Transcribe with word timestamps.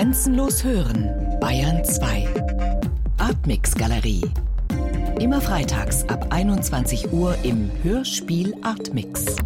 Grenzenlos 0.00 0.64
hören, 0.64 1.38
Bayern 1.40 1.84
2. 1.84 2.26
Artmix 3.18 3.74
Galerie. 3.74 4.22
Immer 5.20 5.42
freitags 5.42 6.08
ab 6.08 6.28
21 6.30 7.12
Uhr 7.12 7.36
im 7.42 7.70
Hörspiel 7.82 8.56
Artmix. 8.62 9.36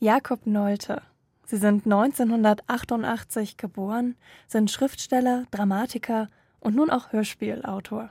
Jakob 0.00 0.48
Nolte. 0.48 1.00
Sie 1.46 1.58
sind 1.58 1.84
1988 1.84 3.56
geboren, 3.56 4.16
sind 4.48 4.68
Schriftsteller, 4.68 5.44
Dramatiker 5.52 6.28
und 6.58 6.74
nun 6.74 6.90
auch 6.90 7.12
Hörspielautor. 7.12 8.10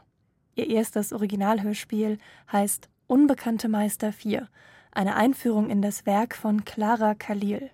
Ihr 0.56 0.70
erstes 0.70 1.12
Originalhörspiel 1.12 2.18
heißt 2.50 2.88
Unbekannte 3.08 3.68
Meister 3.68 4.14
4, 4.14 4.48
eine 4.94 5.18
Einführung 5.18 5.70
in 5.70 5.82
das 5.82 6.06
Werk 6.06 6.34
von 6.34 6.64
Clara 6.64 7.14
Khalil. 7.14 7.72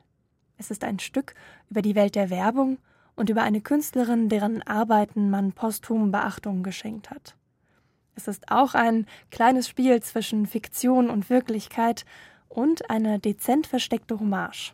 Es 0.59 0.69
ist 0.69 0.83
ein 0.83 0.99
Stück 0.99 1.33
über 1.69 1.81
die 1.81 1.95
Welt 1.95 2.15
der 2.15 2.29
Werbung 2.29 2.77
und 3.15 3.29
über 3.29 3.41
eine 3.43 3.61
Künstlerin, 3.61 4.29
deren 4.29 4.61
Arbeiten 4.61 5.29
man 5.29 5.53
posthum 5.53 6.11
Beachtung 6.11 6.63
geschenkt 6.63 7.09
hat. 7.09 7.35
Es 8.15 8.27
ist 8.27 8.51
auch 8.51 8.75
ein 8.75 9.07
kleines 9.31 9.69
Spiel 9.69 10.03
zwischen 10.03 10.45
Fiktion 10.45 11.09
und 11.09 11.29
Wirklichkeit 11.29 12.05
und 12.49 12.89
eine 12.89 13.19
dezent 13.19 13.67
versteckte 13.67 14.19
Hommage. 14.19 14.73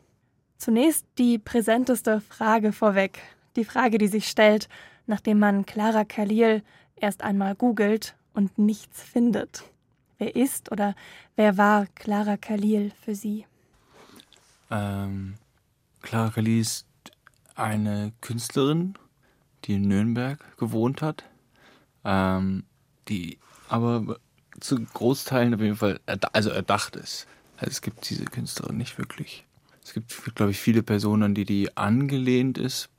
Zunächst 0.58 1.06
die 1.20 1.38
präsenteste 1.38 2.20
Frage 2.20 2.72
vorweg, 2.72 3.22
die 3.56 3.66
Frage, 3.66 4.00
die 4.00 4.08
sich 4.08 4.28
stellt, 4.28 4.68
nachdem 5.06 5.38
man 5.38 5.68
Clara 5.68 6.04
Khalil 6.04 6.64
erst 6.96 7.22
einmal 7.22 7.54
googelt 7.54 8.16
und 8.34 8.58
nichts 8.58 9.04
findet. 9.04 9.64
Wer 10.18 10.36
ist 10.36 10.72
oder 10.72 10.96
wer 11.36 11.58
war 11.58 11.86
Clara 11.94 12.38
Khalil 12.38 12.92
für 13.04 13.14
Sie? 13.14 13.46
Ähm, 14.72 15.36
Clara 16.06 16.40
ist 16.40 16.86
eine 17.56 18.14
Künstlerin, 18.22 18.94
die 19.64 19.74
in 19.74 19.88
Nürnberg 19.88 20.40
gewohnt 20.58 21.02
hat, 21.02 21.24
ähm, 22.04 22.64
die 23.10 23.40
aber 23.70 24.20
zu 24.60 24.80
Großteilen 24.80 25.56
auf 25.56 25.62
jeden 25.62 25.76
Fall 25.76 26.00
also 26.32 26.52
erdacht 26.52 26.96
ist. 26.96 27.26
Also 27.58 27.72
es 27.72 27.82
gibt 27.82 28.08
diese 28.08 28.26
Künstlerin 28.26 28.78
nicht 28.78 29.00
wirklich. 29.00 29.46
Es 29.84 29.94
gibt, 29.94 30.36
glaube 30.36 30.52
ich, 30.52 30.60
viele 30.60 30.84
Personen, 30.84 31.24
an 31.24 31.36
die 31.36 31.46
die 31.46 31.76
angelehnt 31.76 32.60
ist. 32.60 32.90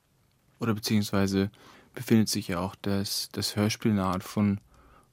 Oder 0.58 0.74
beziehungsweise 0.74 1.50
befindet 1.94 2.28
sich 2.28 2.48
ja 2.48 2.58
auch 2.58 2.74
das, 2.82 3.28
das 3.30 3.54
Hörspiel 3.54 3.92
eine 3.92 4.04
Art 4.04 4.24
von 4.24 4.60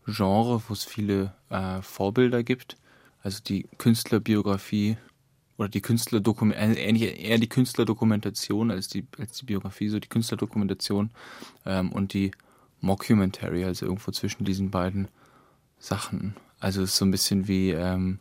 Genre, 0.07 0.63
wo 0.67 0.73
es 0.73 0.83
viele 0.83 1.35
äh, 1.50 1.81
Vorbilder 1.83 2.44
gibt. 2.44 2.75
Also 3.22 3.39
die 3.44 3.67
Künstlerbiografie 3.78 4.97
oder 5.64 5.69
die 5.69 5.81
Künstlerdokumentation, 5.81 6.95
äh, 6.95 7.16
eher 7.16 7.38
die 7.38 7.47
Künstlerdokumentation 7.47 8.69
als 8.69 8.89
die, 8.89 9.08
als 9.17 9.38
die 9.38 9.45
Biografie, 9.45 9.88
so 9.88 10.00
die 10.00 10.09
Künstlerdokumentation 10.09 11.09
ähm, 11.66 11.92
und 11.92 12.14
die 12.14 12.31
Mockumentary, 12.81 13.64
also 13.64 13.86
irgendwo 13.86 14.11
zwischen 14.11 14.44
diesen 14.44 14.69
beiden 14.69 15.08
Sachen. 15.80 16.36
Also 16.59 16.81
es 16.81 16.91
ist 16.91 16.97
so 16.97 17.06
ein 17.06 17.11
bisschen 17.11 17.47
wie 17.47 17.72
ähm, 17.72 18.19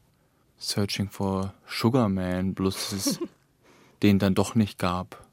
Searching 0.59 1.11
for 1.11 1.53
Sugar 1.67 2.09
Man, 2.09 2.55
bloß 2.55 2.91
dass 2.91 3.07
es 3.07 3.20
den 4.03 4.19
dann 4.19 4.35
doch 4.35 4.55
nicht 4.55 4.79
gab. 4.79 5.27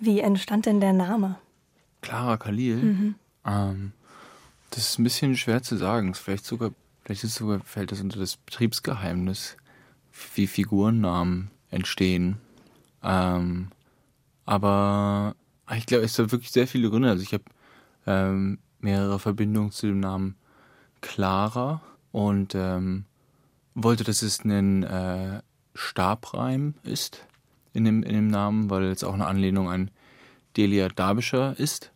Wie 0.00 0.20
entstand 0.20 0.66
denn 0.66 0.80
der 0.80 0.92
Name? 0.92 1.36
Clara 2.00 2.38
Khalil? 2.38 2.76
Mhm. 2.76 3.14
Ähm, 3.46 3.92
das 4.70 4.88
ist 4.88 4.98
ein 4.98 5.04
bisschen 5.04 5.36
schwer 5.36 5.62
zu 5.62 5.76
sagen. 5.76 6.14
Vielleicht 6.14 6.46
sogar, 6.46 6.70
vielleicht 7.02 7.24
ist 7.24 7.34
sogar, 7.34 7.60
fällt 7.60 7.92
das 7.92 8.00
unter 8.00 8.18
das 8.18 8.36
Betriebsgeheimnis, 8.36 9.56
wie 10.34 10.46
Figurennamen 10.46 11.50
entstehen. 11.70 12.36
Ähm, 13.02 13.68
aber 14.46 15.34
ich 15.76 15.86
glaube, 15.86 16.04
es 16.04 16.18
hat 16.18 16.32
wirklich 16.32 16.50
sehr 16.50 16.66
viele 16.66 16.90
Gründe. 16.90 17.10
Also 17.10 17.22
ich 17.22 17.32
habe 17.32 17.44
ähm, 18.06 18.58
mehrere 18.80 19.18
Verbindungen 19.18 19.70
zu 19.70 19.86
dem 19.86 20.00
Namen 20.00 20.36
Clara 21.00 21.82
und 22.12 22.54
ähm, 22.54 23.04
wollte, 23.74 24.04
dass 24.04 24.22
es 24.22 24.44
ein 24.44 24.82
äh, 24.84 25.42
Stabreim 25.74 26.74
ist 26.84 27.26
in 27.72 27.84
dem, 27.84 28.02
in 28.02 28.14
dem 28.14 28.28
Namen, 28.28 28.70
weil 28.70 28.84
es 28.84 29.04
auch 29.04 29.14
eine 29.14 29.26
Anlehnung 29.26 29.68
an 29.68 29.90
Delia 30.56 30.88
Derbyshire 30.88 31.54
ist. 31.58 31.90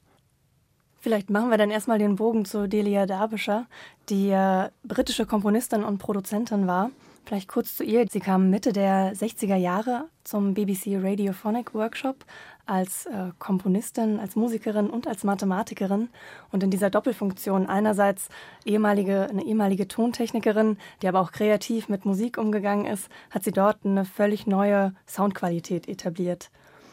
Vielleicht 1.00 1.31
machen 1.31 1.50
wir 1.50 1.59
dann 1.59 1.71
erstmal 1.71 1.98
den 1.98 2.16
Bogen 2.16 2.44
zu 2.44 2.69
Delia 2.69 3.06
Derbyshire, 3.06 3.66
die 4.09 4.31
äh, 4.31 4.71
britische 4.82 5.26
Komponistin 5.26 5.84
und 5.84 5.98
Produzentin 5.98 6.66
war. 6.66 6.91
Vielleicht 7.24 7.48
kurz 7.48 7.76
zu 7.76 7.84
ihr. 7.84 8.06
Sie 8.10 8.20
kam 8.20 8.48
Mitte 8.48 8.72
der 8.72 9.14
60er 9.14 9.56
Jahre 9.56 10.08
zum 10.24 10.54
BBC 10.54 10.96
Radiophonic 11.02 11.74
Workshop 11.74 12.24
als 12.64 13.06
äh, 13.06 13.30
Komponistin, 13.38 14.20
als 14.20 14.36
Musikerin 14.36 14.88
und 14.90 15.06
als 15.06 15.24
Mathematikerin. 15.24 16.08
Und 16.52 16.62
in 16.62 16.70
dieser 16.70 16.90
Doppelfunktion 16.90 17.66
einerseits 17.66 18.28
ehemalige, 18.64 19.28
eine 19.28 19.44
ehemalige 19.44 19.88
Tontechnikerin, 19.88 20.78
die 21.02 21.08
aber 21.08 21.20
auch 21.20 21.32
kreativ 21.32 21.88
mit 21.88 22.04
Musik 22.04 22.38
umgegangen 22.38 22.86
ist, 22.86 23.08
hat 23.30 23.44
sie 23.44 23.52
dort 23.52 23.84
eine 23.84 24.04
völlig 24.04 24.46
neue 24.46 24.94
Soundqualität 25.06 25.88
etabliert. 25.88 26.50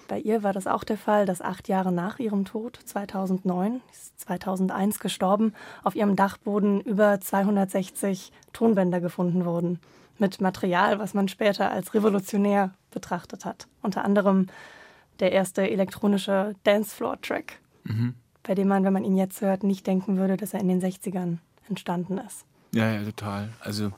Bei 0.07 0.19
ihr 0.19 0.43
war 0.43 0.53
das 0.53 0.67
auch 0.67 0.83
der 0.83 0.97
Fall, 0.97 1.25
dass 1.25 1.41
acht 1.41 1.67
Jahre 1.67 1.91
nach 1.91 2.19
ihrem 2.19 2.45
Tod, 2.45 2.77
2009, 2.85 3.81
ist 3.91 4.19
2001 4.19 4.99
gestorben, 4.99 5.53
auf 5.83 5.95
ihrem 5.95 6.15
Dachboden 6.15 6.79
über 6.81 7.19
260 7.19 8.31
Tonbänder 8.53 9.01
gefunden 9.01 9.45
wurden 9.45 9.79
mit 10.17 10.41
Material, 10.41 10.99
was 10.99 11.13
man 11.13 11.27
später 11.27 11.71
als 11.71 11.93
revolutionär 11.93 12.73
betrachtet 12.91 13.45
hat. 13.45 13.67
Unter 13.81 14.05
anderem 14.05 14.47
der 15.19 15.31
erste 15.31 15.69
elektronische 15.69 16.55
Dancefloor-Track, 16.63 17.59
mhm. 17.83 18.15
bei 18.43 18.55
dem 18.55 18.67
man, 18.67 18.83
wenn 18.83 18.93
man 18.93 19.03
ihn 19.03 19.17
jetzt 19.17 19.41
hört, 19.41 19.63
nicht 19.63 19.87
denken 19.87 20.17
würde, 20.17 20.37
dass 20.37 20.53
er 20.53 20.59
in 20.59 20.67
den 20.67 20.81
60ern 20.81 21.37
entstanden 21.69 22.17
ist. 22.17 22.45
Ja, 22.73 22.91
ja, 22.91 23.03
total. 23.03 23.49
Also, 23.61 23.91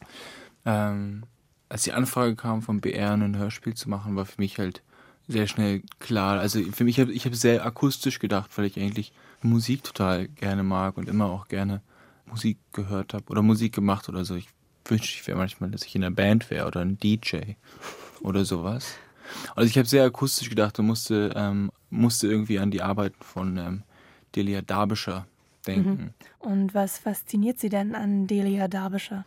ähm, 0.66 1.23
als 1.69 1.83
die 1.83 1.94
Anfrage 1.94 2.35
kam, 2.35 2.61
vom 2.61 2.79
BR 2.79 3.13
ein 3.13 3.38
Hörspiel 3.38 3.73
zu 3.73 3.89
machen, 3.89 4.16
war 4.16 4.25
für 4.25 4.39
mich 4.39 4.57
halt 4.59 4.83
sehr 5.27 5.47
schnell 5.47 5.81
klar. 6.00 6.39
Also 6.39 6.61
für 6.72 6.83
mich, 6.83 6.97
ich 6.97 7.25
habe 7.25 7.35
sehr 7.35 7.66
akustisch 7.66 8.19
gedacht, 8.19 8.57
weil 8.57 8.66
ich 8.66 8.79
eigentlich 8.79 9.11
Musik 9.41 9.83
total 9.83 10.27
gerne 10.29 10.63
mag 10.63 10.97
und 10.97 11.09
immer 11.09 11.25
auch 11.25 11.47
gerne 11.47 11.81
Musik 12.25 12.57
gehört 12.73 13.13
habe 13.13 13.25
oder 13.29 13.41
Musik 13.41 13.73
gemacht 13.73 14.07
oder 14.09 14.25
so. 14.25 14.35
Ich 14.35 14.47
wünschte, 14.90 15.20
ich 15.20 15.28
wäre 15.28 15.38
manchmal, 15.38 15.72
dass 15.72 15.84
ich 15.84 15.96
in 15.96 16.03
einer 16.03 16.16
Band 16.16 16.50
wäre 16.50 16.68
oder 16.68 16.81
ein 16.81 16.98
DJ 17.00 17.56
oder 18.22 18.46
sowas. 18.46 18.96
Also 19.56 19.70
ich 19.70 19.78
habe 19.78 19.88
sehr 19.88 20.06
akustisch 20.06 20.50
gedacht 20.50 20.80
und 20.80 20.88
musste, 20.88 21.34
ähm, 21.36 21.72
musste 21.90 22.28
irgendwie 22.28 22.59
an 22.59 22.72
die 22.72 22.81
Arbeiten 22.81 23.22
von 23.22 23.58
ähm, 23.58 23.84
Delia 24.36 24.62
Derbyshire 24.62 25.25
denken. 25.66 26.14
Mhm. 26.42 26.50
Und 26.50 26.74
was 26.74 26.98
fasziniert 26.98 27.59
Sie 27.59 27.70
denn 27.70 27.96
an 27.96 28.28
Delia 28.28 28.68
Derbyshire? 28.68 29.25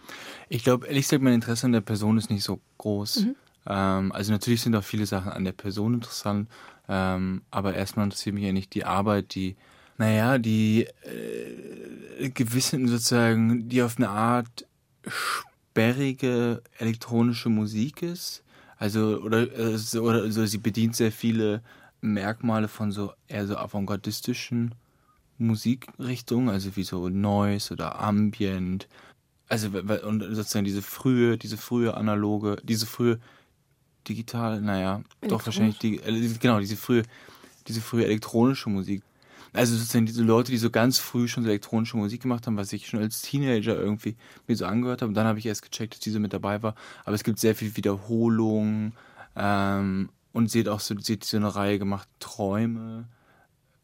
Ich 0.48 0.64
glaube, 0.64 0.86
ehrlich 0.86 1.04
gesagt, 1.04 1.22
mein 1.22 1.34
Interesse 1.34 1.66
an 1.66 1.72
der 1.72 1.80
Person 1.82 2.16
ist 2.16 2.30
nicht 2.30 2.44
so 2.44 2.60
groß. 2.78 3.24
Mhm. 3.24 3.36
Ähm, 3.66 4.12
also 4.12 4.32
natürlich 4.32 4.62
sind 4.62 4.74
auch 4.74 4.84
viele 4.84 5.06
Sachen 5.06 5.32
an 5.32 5.44
der 5.44 5.52
Person 5.52 5.94
interessant, 5.94 6.48
ähm, 6.88 7.42
aber 7.50 7.74
erstmal 7.74 8.04
interessiert 8.04 8.34
mich 8.34 8.46
eigentlich 8.46 8.70
die 8.70 8.84
Arbeit, 8.84 9.34
die, 9.34 9.56
naja, 9.98 10.38
die 10.38 10.86
äh, 11.02 12.30
gewissen 12.30 12.88
sozusagen, 12.88 13.68
die 13.68 13.82
auf 13.82 13.98
eine 13.98 14.08
Art 14.08 14.66
sperrige 15.80 16.62
elektronische 16.78 17.48
Musik 17.48 18.02
ist. 18.02 18.42
Also, 18.76 19.20
oder, 19.22 19.42
äh, 19.42 19.98
oder 19.98 20.22
also 20.22 20.46
sie 20.46 20.58
bedient 20.58 20.96
sehr 20.96 21.12
viele 21.12 21.62
Merkmale 22.00 22.68
von 22.68 22.92
so 22.92 23.12
eher 23.28 23.46
so 23.46 23.56
avantgardistischen 23.56 24.74
Musikrichtungen, 25.38 26.48
also 26.50 26.76
wie 26.76 26.82
so 26.82 27.08
Noise 27.08 27.72
oder 27.72 28.00
Ambient. 28.00 28.88
Also, 29.48 29.68
und 29.68 30.20
sozusagen 30.34 30.64
diese 30.64 30.82
frühe, 30.82 31.38
diese 31.38 31.56
frühe 31.56 31.94
analoge, 31.94 32.56
diese 32.62 32.86
frühe 32.86 33.18
digital, 34.06 34.60
naja, 34.60 35.02
doch 35.28 35.44
wahrscheinlich 35.44 35.78
die, 35.78 35.96
äh, 35.96 36.28
genau, 36.40 36.60
diese 36.60 36.76
frühe, 36.76 37.02
diese 37.68 37.80
frühe 37.80 38.04
elektronische 38.04 38.70
Musik 38.70 39.02
also 39.52 39.76
sozusagen 39.76 40.06
diese 40.06 40.22
Leute, 40.22 40.52
die 40.52 40.58
so 40.58 40.70
ganz 40.70 40.98
früh 40.98 41.28
schon 41.28 41.44
elektronische 41.44 41.96
Musik 41.96 42.22
gemacht 42.22 42.46
haben, 42.46 42.56
was 42.56 42.72
ich 42.72 42.86
schon 42.86 43.00
als 43.00 43.22
Teenager 43.22 43.76
irgendwie 43.76 44.16
mir 44.46 44.56
so 44.56 44.66
angehört 44.66 45.02
habe. 45.02 45.08
Und 45.08 45.14
dann 45.14 45.26
habe 45.26 45.38
ich 45.38 45.46
erst 45.46 45.62
gecheckt, 45.62 45.94
dass 45.94 46.00
diese 46.00 46.20
mit 46.20 46.32
dabei 46.32 46.62
war. 46.62 46.74
Aber 47.04 47.14
es 47.14 47.24
gibt 47.24 47.38
sehr 47.38 47.54
viel 47.54 47.76
Wiederholung 47.76 48.92
ähm, 49.36 50.10
und 50.32 50.50
sie 50.50 50.60
hat 50.60 50.68
auch 50.68 50.80
so, 50.80 50.98
sie 50.98 51.14
hat 51.14 51.24
so 51.24 51.36
eine 51.36 51.54
Reihe 51.54 51.78
gemacht, 51.78 52.08
Träume 52.20 53.08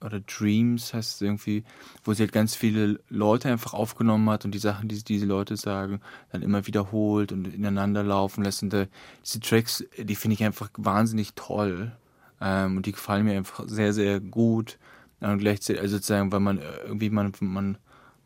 oder 0.04 0.20
Dreams 0.20 0.92
heißt 0.92 1.14
es 1.16 1.20
irgendwie, 1.20 1.64
wo 2.04 2.12
sie 2.12 2.22
halt 2.22 2.32
ganz 2.32 2.54
viele 2.54 3.00
Leute 3.08 3.48
einfach 3.50 3.74
aufgenommen 3.74 4.28
hat 4.30 4.44
und 4.44 4.52
die 4.52 4.58
Sachen, 4.58 4.88
die 4.88 5.02
diese 5.02 5.26
Leute 5.26 5.56
sagen, 5.56 6.00
dann 6.30 6.42
immer 6.42 6.66
wiederholt 6.66 7.32
und 7.32 7.46
ineinander 7.46 8.02
laufen 8.02 8.44
lässt. 8.44 8.62
Und 8.62 8.74
äh, 8.74 8.88
diese 9.24 9.40
Tracks, 9.40 9.84
die 9.98 10.14
finde 10.14 10.34
ich 10.34 10.44
einfach 10.44 10.70
wahnsinnig 10.76 11.34
toll. 11.34 11.92
Ähm, 12.40 12.76
und 12.76 12.86
die 12.86 12.92
gefallen 12.92 13.24
mir 13.24 13.36
einfach 13.36 13.64
sehr, 13.66 13.92
sehr 13.92 14.20
gut. 14.20 14.78
Und 15.20 15.38
gleichzeitig, 15.38 15.80
also 15.80 15.96
sozusagen, 15.96 16.30
weil 16.32 16.40
man 16.40 16.58
äh, 16.58 16.78
irgendwie, 16.84 17.10
man, 17.10 17.32
man, 17.40 17.78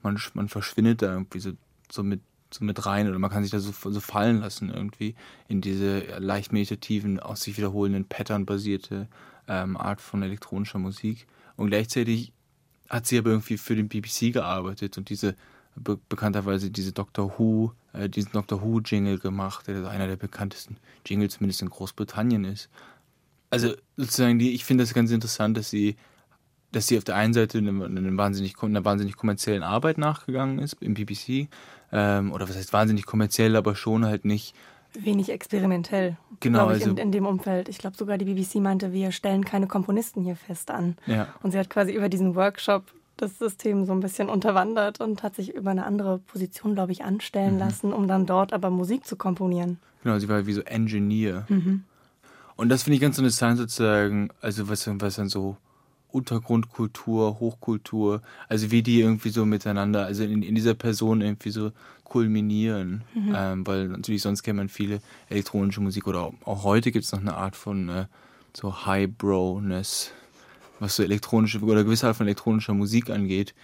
man, 0.03 0.19
man 0.35 0.49
verschwindet 0.49 1.03
da 1.03 1.13
irgendwie 1.13 1.41
so, 1.41 1.53
so 1.91 2.03
mit 2.03 2.21
so 2.53 2.65
mit 2.65 2.85
rein 2.85 3.09
oder 3.09 3.19
man 3.19 3.31
kann 3.31 3.43
sich 3.43 3.53
da 3.53 3.61
so, 3.61 3.73
so 3.73 4.01
fallen 4.01 4.41
lassen 4.41 4.71
irgendwie 4.71 5.15
in 5.49 5.61
diese 5.61 6.01
leicht 6.19 6.53
meditativen, 6.53 7.21
aus 7.21 7.43
sich 7.43 7.57
wiederholenden 7.57 8.07
Pattern 8.07 8.45
basierte 8.45 9.09
ähm, 9.49 9.77
Art 9.77 10.01
von 10.01 10.23
elektronischer 10.23 10.79
Musik. 10.79 11.27
Und 11.57 11.69
gleichzeitig 11.69 12.33
hat 12.89 13.07
sie 13.07 13.19
aber 13.19 13.31
irgendwie 13.31 13.57
für 13.57 13.77
den 13.77 13.89
BBC 13.89 14.33
gearbeitet 14.33 14.99
und 14.99 15.11
diese 15.11 15.37
be 15.77 15.99
bekannterweise 16.09 16.71
diese 16.71 16.93
Doctor 16.93 17.39
Who, 17.39 17.73
äh, 17.93 18.09
diesen 18.09 18.33
Doctor 18.33 18.61
Who 18.63 18.81
Jingle 18.81 19.19
gemacht, 19.19 19.69
der 19.69 19.89
einer 19.89 20.09
der 20.09 20.17
bekanntesten 20.17 20.77
Jingles 21.07 21.35
zumindest 21.35 21.63
in 21.63 21.71
Großbritannien 21.71 22.45
ist. 22.45 22.69
Also 23.51 23.75
sozusagen 23.97 24.39
die, 24.39 24.53
ich 24.53 24.65
finde 24.65 24.85
das 24.85 24.95
ganz 24.95 25.11
interessant, 25.11 25.57
dass 25.57 25.71
sie, 25.71 25.97
dass 26.73 26.87
sie 26.87 26.99
auf 26.99 27.05
der 27.05 27.17
einen 27.17 27.35
Seite 27.35 27.59
eine, 27.59 27.71
eine 27.85 28.17
wahnsinnig, 28.17 28.55
einer 28.63 28.85
wahnsinnig 28.85 29.17
kommerziellen 29.17 29.63
Arbeit 29.63 29.99
nachgegangen 29.99 30.59
ist 30.59 30.77
im 30.81 30.95
BBC, 30.95 31.49
ähm, 31.93 32.33
oder 32.33 32.49
was 32.49 32.57
heißt 32.57 32.73
wahnsinnig 32.73 33.07
kommerziell, 33.07 33.57
aber 33.57 33.75
schon 33.75 34.05
halt 34.05 34.25
nicht 34.25 34.55
wenig 34.95 35.31
experimentell, 35.31 36.17
genau, 36.41 36.67
ich, 36.71 36.83
also, 36.83 36.91
in, 36.91 36.97
in, 36.97 37.13
dem 37.13 37.27
Umfeld. 37.27 37.69
Ich 37.69 37.79
glaube 37.79 37.97
sogar 37.97 38.19
die 38.19 38.25
BBC 38.25 38.57
meinte, 38.57 38.93
wir 38.93 39.13
stellen 39.13 39.45
keine 39.45 39.67
Komponisten 39.67 40.23
hier 40.23 40.37
fest 40.37 40.71
an. 40.71 40.97
Ja. 41.07 41.29
Und 41.43 41.53
sie 41.53 41.59
hat 41.59 41.71
quasi 41.71 41.93
über 41.93 42.09
diesen 42.09 42.35
Workshop 42.35 42.85
das 43.17 43.39
System 43.39 43.85
so 43.85 43.93
ein 43.93 44.01
bisschen 44.01 44.29
unterwandert 44.29 45.01
und 45.01 45.23
hat 45.23 45.37
sich 45.37 45.55
über 45.55 45.71
eine 45.71 45.85
andere 45.85 46.19
Position, 46.19 46.75
glaube 46.75 46.93
ich, 46.93 47.05
anstellen 47.05 47.55
mhm. 47.55 47.61
lassen, 47.61 47.93
um 47.93 48.09
dann 48.09 48.27
dort 48.27 48.53
aber 48.53 48.71
Musik 48.71 49.07
zu 49.07 49.17
komponieren. 49.17 49.79
Genau, 50.03 50.19
sie 50.19 50.29
war 50.29 50.47
wie 50.47 50.53
so 50.53 50.63
Engineer. 50.63 51.47
Mhm. 51.49 51.85
Und 52.57 52.69
das 52.69 52.83
finde 52.83 52.97
ich 52.97 53.01
ganz 53.01 53.19
interessant 53.19 53.59
sozusagen, 53.59 54.31
also 54.41 54.69
was, 54.69 54.89
was 55.01 55.17
dann 55.17 55.29
so 55.29 55.57
Untergrundkultur, 56.13 57.41
Hochkultur, 57.41 58.23
also 58.49 58.71
wie 58.71 58.83
die 58.83 59.01
irgendwie 59.01 59.31
so 59.31 59.45
miteinander, 59.45 60.05
also 60.05 60.25
in, 60.25 60.43
in 60.43 60.55
dieser 60.55 60.75
Person 60.75 61.21
irgendwie 61.21 61.51
so 61.51 61.73
kulminieren, 62.05 63.05
mhm. 63.15 63.35
ähm, 63.37 63.67
weil 63.67 63.89
natürlich 63.89 64.23
sonst 64.23 64.43
kennt 64.43 64.57
man 64.57 64.69
viele 64.69 65.01
elektronische 65.29 65.81
Musik 65.81 66.07
oder 66.07 66.21
auch, 66.23 66.35
auch 66.45 66.65
heute 66.65 66.91
gibt 66.91 67.05
es 67.05 67.13
noch 67.13 67.21
eine 67.21 67.35
Art 67.35 67.55
von 67.57 67.89
äh, 67.89 68.07
so 68.55 68.85
Highbrowness, 68.85 70.11
was 70.81 70.97
so 70.97 71.03
elektronische 71.03 71.61
oder 71.61 71.85
gewisse 71.85 72.09
Art 72.09 72.17
von 72.17 72.27
elektronischer 72.27 72.75
Musik 72.75 73.11
angeht. 73.11 73.55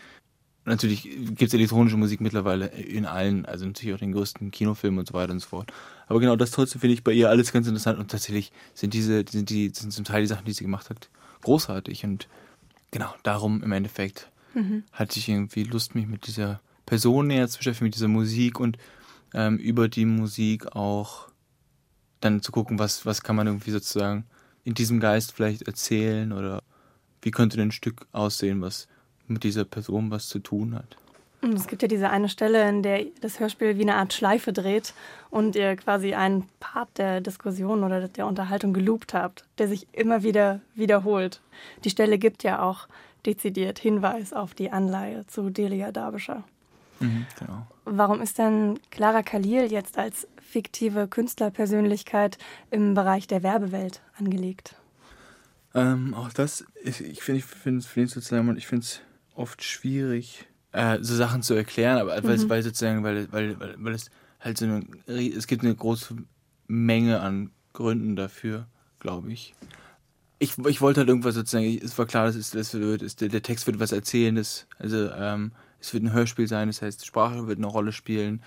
Natürlich 0.65 1.03
gibt 1.03 1.43
es 1.43 1.55
elektronische 1.55 1.97
Musik 1.97 2.21
mittlerweile 2.21 2.67
in 2.67 3.07
allen, 3.07 3.47
also 3.47 3.67
natürlich 3.67 3.95
auch 3.95 4.01
den 4.01 4.13
größten 4.13 4.51
Kinofilmen 4.51 4.99
und 4.99 5.09
so 5.09 5.15
weiter 5.15 5.33
und 5.33 5.39
so 5.39 5.49
fort. 5.49 5.73
Aber 6.09 6.19
genau 6.19 6.35
das 6.35 6.51
trotzdem 6.51 6.81
finde 6.81 6.95
ich 6.95 7.05
bei 7.05 7.13
ihr 7.13 7.29
alles 7.31 7.53
ganz 7.53 7.69
interessant 7.69 7.99
und 7.99 8.11
tatsächlich 8.11 8.53
sind 8.75 8.93
diese, 8.93 9.25
sind 9.29 9.51
die, 9.51 9.71
sind 9.73 9.93
zum 9.93 10.05
Teil 10.05 10.23
die 10.23 10.29
Sachen, 10.29 10.45
die 10.45 10.53
sie 10.53 10.65
gemacht 10.65 10.91
hat, 10.91 11.09
großartig 11.47 12.05
und 12.05 12.29
genau, 12.91 13.15
darum 13.23 13.63
im 13.63 13.71
Endeffekt 13.71 14.31
mhm. 14.55 14.83
hatte 14.93 15.19
ich 15.19 15.29
irgendwie 15.29 15.63
Lust, 15.63 15.95
mich 15.95 16.07
mit 16.07 16.27
dieser 16.27 16.61
Person 16.87 17.29
näher 17.29 17.49
zu 17.49 17.59
beschäftigen, 17.59 17.87
mit 17.87 17.95
dieser 17.95 18.09
Musik 18.09 18.59
und 18.59 18.79
ähm, 19.33 19.57
über 19.59 19.89
die 19.89 20.07
Musik 20.07 20.75
auch 20.75 21.29
dann 22.21 22.43
zu 22.43 22.51
gucken, 22.51 22.81
was, 22.81 23.07
was 23.07 23.23
kann 23.23 23.37
man 23.37 23.47
irgendwie 23.47 23.71
sozusagen 23.71 24.25
in 24.65 24.75
diesem 24.75 24.99
Geist 24.99 25.33
vielleicht 25.33 25.63
erzählen 25.63 26.33
oder 26.33 26.65
wie 27.23 27.31
könnte 27.31 27.57
denn 27.57 27.69
ein 27.69 27.73
Stück 27.73 28.07
aussehen, 28.11 28.61
was 28.61 28.89
mit 29.29 29.45
dieser 29.45 29.65
Person 29.65 30.11
was 30.11 30.29
zu 30.29 30.41
tun 30.41 30.75
hat. 30.75 30.97
Es 31.55 31.67
gibt 31.67 31.83
ja 31.83 31.89
diese 31.89 32.11
eine 32.11 32.29
Stelle, 32.29 32.69
in 32.69 32.83
der 32.83 33.05
das 33.21 33.41
Hörspiel 33.41 33.77
wie 33.77 33.83
eine 33.83 33.97
Art 33.97 34.13
Schleife 34.13 34.53
dreht 34.53 34.95
und 35.31 35.57
ihr 35.57 35.77
quasi 35.77 36.15
einen 36.15 36.49
Part 36.61 36.99
der 36.99 37.21
Diskussion 37.21 37.85
oder 37.85 38.09
der 38.09 38.27
Unterhaltung 38.27 38.73
geloopt 38.73 39.15
habt, 39.15 39.45
der 39.59 39.69
sich 39.69 39.87
immer 39.93 40.23
wieder 40.23 40.61
wiederholt. 40.75 41.41
Die 41.85 41.91
Stelle 41.91 42.19
gibt 42.19 42.43
ja 42.43 42.63
auch 42.63 42.89
dezidiert 43.27 43.79
Hinweis 43.79 44.33
auf 44.33 44.55
die 44.55 44.71
Anleihe 44.71 45.27
zu 45.27 45.51
Delia 45.51 45.93
Derbyshire. 45.93 46.45
Mhm, 47.01 47.27
genau. 47.39 47.67
Warum 47.85 48.23
ist 48.23 48.39
denn 48.39 48.79
Clara 48.91 49.23
Khalil 49.23 49.71
jetzt 49.71 49.99
als 49.99 50.27
fiktive 50.41 51.09
Künstlerpersönlichkeit 51.09 52.39
im 52.71 52.95
Bereich 52.95 53.27
der 53.27 53.43
Werbewelt 53.43 54.01
angelegt? 54.19 54.77
Ähm, 55.75 56.15
auch 56.15 56.33
das, 56.33 56.65
ich, 56.83 57.03
ich 57.03 57.23
finde, 57.23 57.41
ich 57.41 57.45
finde 57.45 57.81
es 57.81 58.13
sozusagen, 58.13 58.57
ich 58.57 58.67
finde 58.67 58.85
es 58.85 59.01
oft 59.35 59.63
schwierig, 59.63 60.47
äh, 60.77 60.99
so 61.03 61.15
Sachen 61.17 61.43
zu 61.43 61.55
erklären, 61.55 61.99
aber 61.99 62.21
mhm. 62.21 62.27
weil, 62.27 62.49
weil 62.49 62.63
sozusagen, 62.63 63.03
weil, 63.03 63.31
weil, 63.33 63.59
weil, 63.59 63.75
weil 63.79 63.95
es 63.95 64.11
halt 64.41 64.59
so 64.59 64.67
eine, 64.67 64.85
es 65.07 65.47
gibt 65.47 65.63
eine 65.63 65.75
große 65.75 66.17
Menge 66.69 67.21
an 67.21 67.51
Gründen 67.73 68.17
dafür, 68.17 68.67
glaube 69.01 69.33
ich. 69.33 69.55
Ich, 70.39 70.59
ich 70.59 70.81
wollte 70.81 71.01
halt 71.01 71.09
irgendwas 71.09 71.35
sozusagen, 71.35 71.79
es 71.83 71.97
war 71.99 72.07
klar, 72.07 72.27
dass 72.27 72.37
es, 72.37 72.51
das 72.51 72.75
wird, 72.75 73.03
es, 73.03 73.17
der, 73.17 73.29
der 73.29 73.43
Text 73.43 73.67
wird 73.67 73.81
was 73.81 73.93
erzählen, 73.93 74.35
das, 74.35 74.67
also 74.79 75.11
ähm, 75.11 75.53
es 75.81 75.95
wird 75.95 76.05
ein 76.05 76.13
Hörspiel 76.13 76.47
sein, 76.47 76.69
das 76.69 76.83
heißt, 76.83 77.07
Sprache 77.07 77.47
wird 77.47 77.59
eine 77.59 77.67
Rolle 77.67 77.93
spielen 77.93 78.43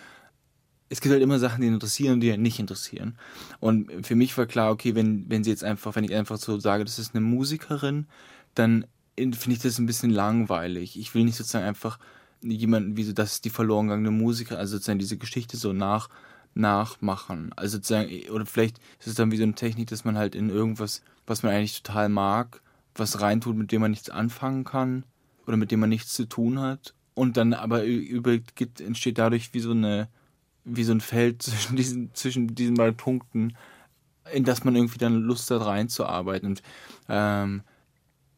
es 0.89 1.01
gibt 1.01 1.13
halt 1.13 1.21
immer 1.21 1.39
Sachen, 1.39 1.61
die 1.61 1.67
interessieren 1.67 2.13
und 2.13 2.21
die 2.21 2.31
halt 2.31 2.41
nicht 2.41 2.59
interessieren. 2.59 3.15
Und 3.59 4.05
für 4.05 4.15
mich 4.15 4.35
war 4.37 4.47
klar, 4.47 4.71
okay, 4.71 4.95
wenn, 4.95 5.29
wenn 5.29 5.43
sie 5.43 5.51
jetzt 5.51 5.63
einfach, 5.63 5.95
wenn 5.95 6.03
ich 6.03 6.15
einfach 6.15 6.37
so 6.37 6.59
sage, 6.59 6.83
das 6.83 6.97
ist 6.97 7.13
eine 7.13 7.23
Musikerin, 7.23 8.07
dann 8.55 8.85
finde 9.15 9.51
ich 9.51 9.59
das 9.59 9.77
ein 9.77 9.85
bisschen 9.85 10.09
langweilig. 10.09 10.97
Ich 10.97 11.13
will 11.13 11.25
nicht 11.25 11.35
sozusagen 11.35 11.65
einfach 11.65 11.99
jemanden, 12.41 12.97
wie 12.97 13.03
so, 13.03 13.13
das 13.13 13.33
ist 13.33 13.45
die 13.45 13.49
verloren 13.49 13.87
gegangene 13.87 14.11
Musiker, 14.11 14.57
also 14.57 14.77
sozusagen 14.77 14.99
diese 14.99 15.17
Geschichte 15.17 15.57
so 15.57 15.73
nach, 15.73 16.09
nachmachen. 16.53 17.51
Also 17.55 17.77
sozusagen, 17.77 18.09
oder 18.29 18.45
vielleicht 18.45 18.79
ist 18.99 19.07
es 19.07 19.15
dann 19.15 19.31
wie 19.31 19.37
so 19.37 19.43
eine 19.43 19.55
Technik, 19.55 19.89
dass 19.89 20.05
man 20.05 20.17
halt 20.17 20.35
in 20.35 20.49
irgendwas, 20.49 21.01
was 21.27 21.43
man 21.43 21.53
eigentlich 21.53 21.81
total 21.81 22.09
mag, 22.09 22.61
was 22.95 23.21
reintut, 23.21 23.55
mit 23.55 23.71
dem 23.71 23.81
man 23.81 23.91
nichts 23.91 24.09
anfangen 24.09 24.63
kann 24.63 25.03
oder 25.47 25.57
mit 25.57 25.71
dem 25.71 25.79
man 25.79 25.89
nichts 25.89 26.13
zu 26.13 26.25
tun 26.25 26.59
hat. 26.59 26.93
Und 27.13 27.37
dann 27.37 27.53
aber 27.53 27.83
über, 27.83 28.37
entsteht 28.79 29.17
dadurch 29.17 29.53
wie 29.53 29.59
so 29.59 29.71
eine, 29.71 30.07
wie 30.63 30.83
so 30.83 30.93
ein 30.93 31.01
Feld 31.01 31.41
zwischen 31.43 31.75
diesen, 31.75 32.13
zwischen 32.13 32.55
diesen 32.55 32.75
beiden 32.75 32.97
Punkten, 32.97 33.55
in 34.33 34.43
das 34.43 34.63
man 34.63 34.75
irgendwie 34.75 34.99
dann 34.99 35.21
Lust 35.21 35.49
hat 35.51 35.65
reinzuarbeiten. 35.65 36.49
Und 36.49 36.61
ähm, 37.07 37.63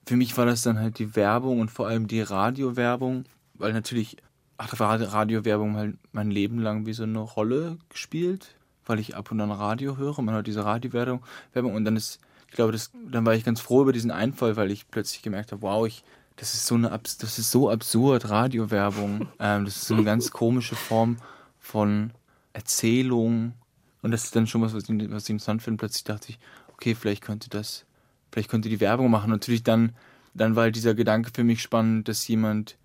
für 0.05 0.15
mich 0.15 0.37
war 0.37 0.45
das 0.45 0.61
dann 0.61 0.79
halt 0.79 0.99
die 0.99 1.15
Werbung 1.15 1.59
und 1.59 1.69
vor 1.69 1.87
allem 1.87 2.07
die 2.07 2.21
Radiowerbung, 2.21 3.25
weil 3.61 3.73
natürlich 3.73 4.17
hat 4.57 4.79
Radiowerbung 4.79 5.75
halt 5.75 5.97
mein 6.11 6.29
Leben 6.29 6.59
lang 6.59 6.85
wie 6.85 6.93
so 6.93 7.03
eine 7.03 7.19
Rolle 7.19 7.77
gespielt, 7.89 8.55
weil 8.85 8.99
ich 8.99 9.15
ab 9.15 9.31
und 9.31 9.41
an 9.41 9.51
Radio 9.51 9.97
höre. 9.97 10.21
Man 10.21 10.35
hört 10.35 10.47
diese 10.47 10.65
Radiowerbung 10.65 11.21
und 11.53 11.85
dann 11.85 11.95
ist, 11.95 12.19
ich 12.47 12.55
glaube, 12.55 12.71
das, 12.71 12.91
dann 13.09 13.25
war 13.25 13.33
ich 13.33 13.43
ganz 13.43 13.59
froh 13.59 13.81
über 13.81 13.93
diesen 13.93 14.11
Einfall, 14.11 14.57
weil 14.57 14.71
ich 14.71 14.89
plötzlich 14.89 15.21
gemerkt 15.21 15.51
habe, 15.51 15.61
wow, 15.61 15.87
ich, 15.87 16.03
das 16.35 16.53
ist 16.53 16.67
so 16.67 16.75
eine, 16.75 16.89
das 16.89 17.39
ist 17.39 17.51
so 17.51 17.69
absurd 17.69 18.29
Radiowerbung. 18.29 19.27
ähm, 19.39 19.65
das 19.65 19.77
ist 19.77 19.87
so 19.87 19.95
eine 19.95 20.03
ganz 20.03 20.31
komische 20.31 20.75
Form 20.75 21.17
von 21.59 22.11
Erzählung. 22.53 23.53
Und 24.01 24.11
das 24.11 24.25
ist 24.25 24.35
dann 24.35 24.47
schon 24.47 24.61
was, 24.61 24.73
was 24.73 24.89
ich, 24.89 25.11
was 25.11 25.23
ich 25.23 25.29
interessant 25.29 25.61
finde. 25.61 25.79
Plötzlich 25.79 26.03
dachte 26.03 26.29
ich, 26.29 26.39
okay, 26.73 26.95
vielleicht 26.95 27.23
könnte 27.23 27.49
das, 27.49 27.85
vielleicht 28.31 28.49
könnte 28.49 28.69
die 28.69 28.79
Werbung 28.79 29.11
machen. 29.11 29.29
Natürlich 29.29 29.63
dann, 29.63 29.93
dann 30.33 30.55
war 30.55 30.63
halt 30.63 30.75
dieser 30.75 30.95
Gedanke 30.95 31.31
für 31.33 31.43
mich 31.43 31.61
spannend, 31.61 32.07
dass 32.07 32.27
jemand, 32.27 32.77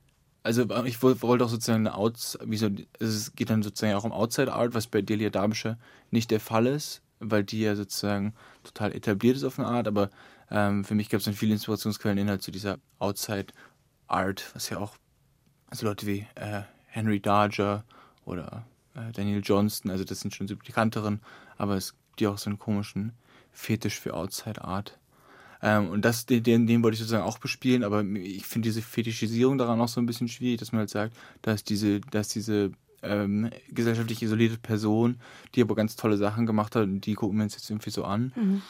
also 0.46 0.84
ich 0.84 1.02
wollte 1.02 1.44
auch 1.44 1.48
sozusagen 1.48 1.86
eine 1.88 1.96
Outs, 1.96 2.38
wie 2.44 2.56
so, 2.56 2.70
es 3.00 3.34
geht 3.34 3.50
dann 3.50 3.64
sozusagen 3.64 3.94
auch 3.94 4.04
um 4.04 4.12
Outside 4.12 4.52
Art, 4.52 4.74
was 4.74 4.86
bei 4.86 5.02
Delia 5.02 5.28
Derbyshire 5.28 5.76
nicht 6.12 6.30
der 6.30 6.38
Fall 6.38 6.66
ist, 6.66 7.02
weil 7.18 7.42
die 7.42 7.62
ja 7.62 7.74
sozusagen 7.74 8.32
total 8.62 8.94
etabliert 8.94 9.36
ist 9.36 9.42
auf 9.42 9.58
eine 9.58 9.66
Art, 9.66 9.88
aber 9.88 10.08
ähm, 10.50 10.84
für 10.84 10.94
mich 10.94 11.08
gab 11.08 11.18
es 11.18 11.24
dann 11.24 11.34
viele 11.34 11.52
Inspirationsquellen 11.52 12.16
innerhalb 12.16 12.42
zu 12.42 12.52
dieser 12.52 12.78
Outside 13.00 13.46
Art, 14.06 14.54
was 14.54 14.70
ja 14.70 14.78
auch 14.78 14.94
also 15.68 15.84
Leute 15.84 16.06
wie 16.06 16.26
äh, 16.36 16.62
Henry 16.86 17.18
Darger 17.18 17.84
oder 18.24 18.64
äh, 18.94 19.10
Daniel 19.12 19.42
Johnston, 19.44 19.90
also 19.90 20.04
das 20.04 20.20
sind 20.20 20.32
schon 20.32 20.46
so 20.46 20.54
bekannteren, 20.54 21.20
aber 21.58 21.74
es 21.74 21.92
gibt 22.10 22.20
ja 22.20 22.30
auch 22.30 22.38
so 22.38 22.50
einen 22.50 22.60
komischen 22.60 23.14
Fetisch 23.50 23.98
für 23.98 24.14
Outside 24.14 24.62
Art. 24.62 24.96
Ähm, 25.62 25.88
und 25.88 26.04
das, 26.04 26.26
den, 26.26 26.42
den 26.66 26.82
wollte 26.82 26.94
ich 26.94 27.00
sozusagen 27.00 27.24
auch 27.24 27.38
bespielen, 27.38 27.84
aber 27.84 28.04
ich 28.04 28.46
finde 28.46 28.68
diese 28.68 28.82
Fetischisierung 28.82 29.58
daran 29.58 29.80
auch 29.80 29.88
so 29.88 30.00
ein 30.00 30.06
bisschen 30.06 30.28
schwierig, 30.28 30.58
dass 30.60 30.72
man 30.72 30.80
halt 30.80 30.90
sagt, 30.90 31.16
dass 31.42 31.64
diese, 31.64 32.00
dass 32.00 32.28
diese 32.28 32.72
ähm, 33.02 33.50
gesellschaftlich 33.70 34.22
isolierte 34.22 34.58
Person, 34.58 35.16
die 35.54 35.62
aber 35.62 35.74
ganz 35.74 35.96
tolle 35.96 36.16
Sachen 36.16 36.46
gemacht 36.46 36.76
hat, 36.76 36.84
und 36.84 37.00
die 37.06 37.14
gucken 37.14 37.38
wir 37.38 37.44
uns 37.44 37.54
jetzt 37.54 37.70
irgendwie 37.70 37.90
so 37.90 38.04
an. 38.04 38.32
Mhm. 38.34 38.62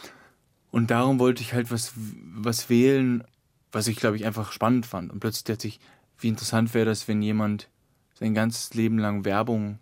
Und 0.70 0.90
darum 0.90 1.18
wollte 1.18 1.42
ich 1.42 1.54
halt 1.54 1.70
was, 1.70 1.92
was 1.96 2.68
wählen, 2.68 3.24
was 3.72 3.88
ich, 3.88 3.96
glaube 3.96 4.16
ich, 4.16 4.26
einfach 4.26 4.52
spannend 4.52 4.86
fand. 4.86 5.12
Und 5.12 5.20
plötzlich 5.20 5.44
dachte 5.44 5.68
ich, 5.68 5.80
wie 6.18 6.28
interessant 6.28 6.74
wäre 6.74 6.86
das, 6.86 7.08
wenn 7.08 7.22
jemand 7.22 7.68
sein 8.14 8.34
ganzes 8.34 8.74
Leben 8.74 8.98
lang 8.98 9.24
Werbung 9.24 9.80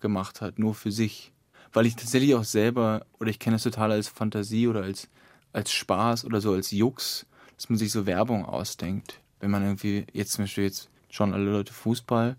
gemacht 0.00 0.40
hat, 0.40 0.58
nur 0.58 0.74
für 0.74 0.92
sich. 0.92 1.32
Weil 1.72 1.86
ich 1.86 1.96
tatsächlich 1.96 2.34
auch 2.34 2.44
selber, 2.44 3.06
oder 3.18 3.30
ich 3.30 3.38
kenne 3.38 3.56
das 3.56 3.62
total 3.62 3.92
als 3.92 4.08
Fantasie 4.08 4.68
oder 4.68 4.82
als, 4.82 5.08
als 5.52 5.72
Spaß 5.72 6.24
oder 6.24 6.40
so 6.40 6.52
als 6.52 6.70
Jux, 6.70 7.26
dass 7.56 7.68
man 7.68 7.78
sich 7.78 7.92
so 7.92 8.06
Werbung 8.06 8.44
ausdenkt. 8.44 9.20
Wenn 9.40 9.50
man 9.50 9.62
irgendwie, 9.62 10.06
jetzt 10.12 10.32
zum 10.32 10.44
Beispiel 10.44 10.64
jetzt 10.64 10.88
schon 11.10 11.34
alle 11.34 11.50
Leute 11.50 11.72
Fußball, 11.72 12.36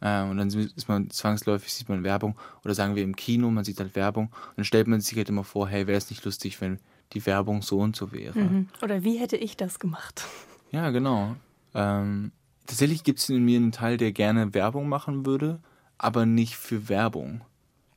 äh, 0.00 0.22
und 0.22 0.36
dann 0.36 0.48
ist 0.48 0.88
man 0.88 1.10
zwangsläufig, 1.10 1.72
sieht 1.72 1.88
man 1.88 2.04
Werbung, 2.04 2.36
oder 2.64 2.74
sagen 2.74 2.94
wir 2.94 3.02
im 3.02 3.16
Kino, 3.16 3.50
man 3.50 3.64
sieht 3.64 3.80
halt 3.80 3.94
Werbung, 3.94 4.26
und 4.26 4.56
dann 4.56 4.64
stellt 4.64 4.86
man 4.86 5.00
sich 5.00 5.16
halt 5.16 5.28
immer 5.28 5.44
vor, 5.44 5.68
hey, 5.68 5.86
wäre 5.86 5.98
es 5.98 6.10
nicht 6.10 6.24
lustig, 6.24 6.60
wenn 6.60 6.78
die 7.12 7.24
Werbung 7.26 7.62
so 7.62 7.78
und 7.78 7.96
so 7.96 8.12
wäre. 8.12 8.38
Mhm. 8.38 8.68
Oder 8.82 9.04
wie 9.04 9.18
hätte 9.18 9.36
ich 9.36 9.56
das 9.56 9.78
gemacht? 9.78 10.24
Ja, 10.72 10.90
genau. 10.90 11.36
Ähm, 11.74 12.32
tatsächlich 12.66 13.04
gibt 13.04 13.20
es 13.20 13.28
in 13.28 13.44
mir 13.44 13.58
einen 13.58 13.72
Teil, 13.72 13.96
der 13.96 14.12
gerne 14.12 14.54
Werbung 14.54 14.88
machen 14.88 15.26
würde, 15.26 15.60
aber 15.98 16.26
nicht 16.26 16.56
für 16.56 16.88
Werbung. 16.88 17.42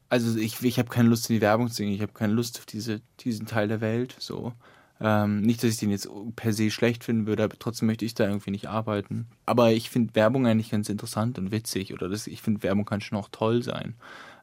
Also 0.09 0.37
ich, 0.37 0.61
ich 0.63 0.79
habe 0.79 0.89
keine 0.89 1.09
Lust 1.09 1.29
in 1.29 1.35
die 1.35 1.41
Werbung 1.41 1.69
zu 1.69 1.83
gehen, 1.83 1.93
ich 1.93 2.01
habe 2.01 2.13
keine 2.13 2.33
Lust 2.33 2.59
auf 2.59 2.65
diese, 2.65 3.01
diesen 3.19 3.45
Teil 3.45 3.67
der 3.67 3.81
Welt. 3.81 4.15
So. 4.19 4.53
Ähm, 4.99 5.41
nicht, 5.41 5.63
dass 5.63 5.71
ich 5.71 5.77
den 5.77 5.91
jetzt 5.91 6.09
per 6.35 6.53
se 6.53 6.71
schlecht 6.71 7.03
finden 7.03 7.27
würde, 7.27 7.43
aber 7.43 7.59
trotzdem 7.59 7.87
möchte 7.87 8.05
ich 8.05 8.15
da 8.15 8.27
irgendwie 8.27 8.51
nicht 8.51 8.67
arbeiten. 8.67 9.27
Aber 9.45 9.71
ich 9.71 9.89
finde 9.89 10.15
Werbung 10.15 10.47
eigentlich 10.47 10.71
ganz 10.71 10.89
interessant 10.89 11.37
und 11.37 11.51
witzig 11.51 11.93
oder 11.93 12.09
das, 12.09 12.27
ich 12.27 12.41
finde 12.41 12.63
Werbung 12.63 12.85
kann 12.85 13.01
schon 13.01 13.17
auch 13.17 13.29
toll 13.31 13.61
sein. 13.61 13.95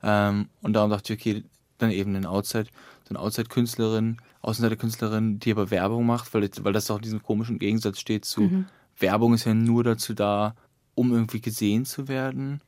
Ähm, 0.02 0.48
und 0.62 0.74
darum 0.74 0.90
dachte 0.90 1.14
ich, 1.14 1.20
okay, 1.20 1.44
dann 1.78 1.90
eben 1.90 2.14
eine 2.14 2.28
Outside, 2.28 2.68
so 3.02 3.10
eine 3.10 3.20
Outside-Künstlerin, 3.20 4.18
Außenseiter-Künstlerin, 4.42 5.40
die 5.40 5.50
aber 5.50 5.70
Werbung 5.70 6.06
macht, 6.06 6.32
weil, 6.34 6.48
weil 6.60 6.72
das 6.72 6.90
auch 6.90 6.96
in 6.96 7.02
diesem 7.02 7.22
komischen 7.22 7.58
Gegensatz 7.58 7.98
steht 7.98 8.24
zu 8.24 8.42
mhm. 8.42 8.66
Werbung 8.98 9.34
ist 9.34 9.44
ja 9.44 9.54
nur 9.54 9.84
dazu 9.84 10.14
da, 10.14 10.54
um 10.94 11.12
irgendwie 11.12 11.40
gesehen 11.40 11.84
zu 11.84 12.08
werden. 12.08 12.60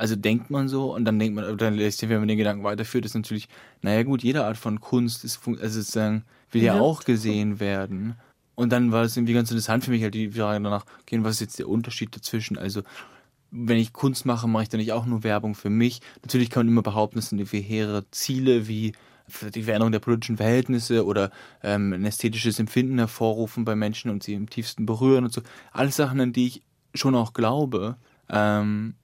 Also 0.00 0.16
denkt 0.16 0.48
man 0.48 0.66
so 0.66 0.94
und 0.94 1.04
dann 1.04 1.18
denkt 1.18 1.34
man, 1.34 1.58
dann 1.58 1.74
lässt 1.74 1.98
sich, 1.98 2.08
wenn 2.08 2.20
man 2.20 2.28
den 2.28 2.38
Gedanken 2.38 2.64
weiterführt, 2.64 3.04
ist 3.04 3.14
natürlich, 3.14 3.48
naja 3.82 4.02
gut, 4.02 4.22
jede 4.22 4.46
Art 4.46 4.56
von 4.56 4.80
Kunst 4.80 5.24
ist, 5.24 5.46
also 5.46 5.80
sozusagen, 5.80 6.24
will 6.50 6.62
ja, 6.62 6.76
ja 6.76 6.80
auch 6.80 7.04
gesehen 7.04 7.60
werden. 7.60 8.14
Und 8.54 8.72
dann 8.72 8.92
war 8.92 9.02
es 9.04 9.18
irgendwie 9.18 9.34
ganz 9.34 9.50
interessant 9.50 9.84
für 9.84 9.90
mich 9.90 10.02
halt 10.02 10.14
die 10.14 10.30
Frage 10.30 10.64
danach, 10.64 10.86
okay, 11.02 11.18
was 11.20 11.34
ist 11.34 11.40
jetzt 11.40 11.58
der 11.58 11.68
Unterschied 11.68 12.16
dazwischen? 12.16 12.56
Also, 12.56 12.82
wenn 13.50 13.76
ich 13.76 13.92
Kunst 13.92 14.24
mache, 14.24 14.48
mache 14.48 14.62
ich 14.62 14.68
dann 14.70 14.80
nicht 14.80 14.92
auch 14.92 15.04
nur 15.04 15.22
Werbung 15.22 15.54
für 15.54 15.68
mich. 15.68 16.00
Natürlich 16.22 16.48
kann 16.48 16.64
man 16.64 16.72
immer 16.72 16.82
behaupten, 16.82 17.18
es 17.18 17.28
sind 17.28 17.38
irgendwie 17.38 17.60
hehre 17.60 18.10
Ziele 18.10 18.68
wie 18.68 18.92
die 19.54 19.64
Veränderung 19.64 19.92
der 19.92 19.98
politischen 19.98 20.38
Verhältnisse 20.38 21.04
oder 21.04 21.30
ähm, 21.62 21.92
ein 21.92 22.06
ästhetisches 22.06 22.58
Empfinden 22.58 22.96
hervorrufen 22.96 23.66
bei 23.66 23.76
Menschen 23.76 24.10
und 24.10 24.22
sie 24.22 24.32
im 24.32 24.48
tiefsten 24.48 24.86
berühren 24.86 25.24
und 25.24 25.32
so. 25.34 25.42
Alles 25.72 25.96
Sachen, 25.96 26.20
an 26.20 26.32
die 26.32 26.46
ich 26.46 26.62
schon 26.94 27.14
auch 27.14 27.34
glaube. 27.34 27.96
Ähm, 28.30 28.94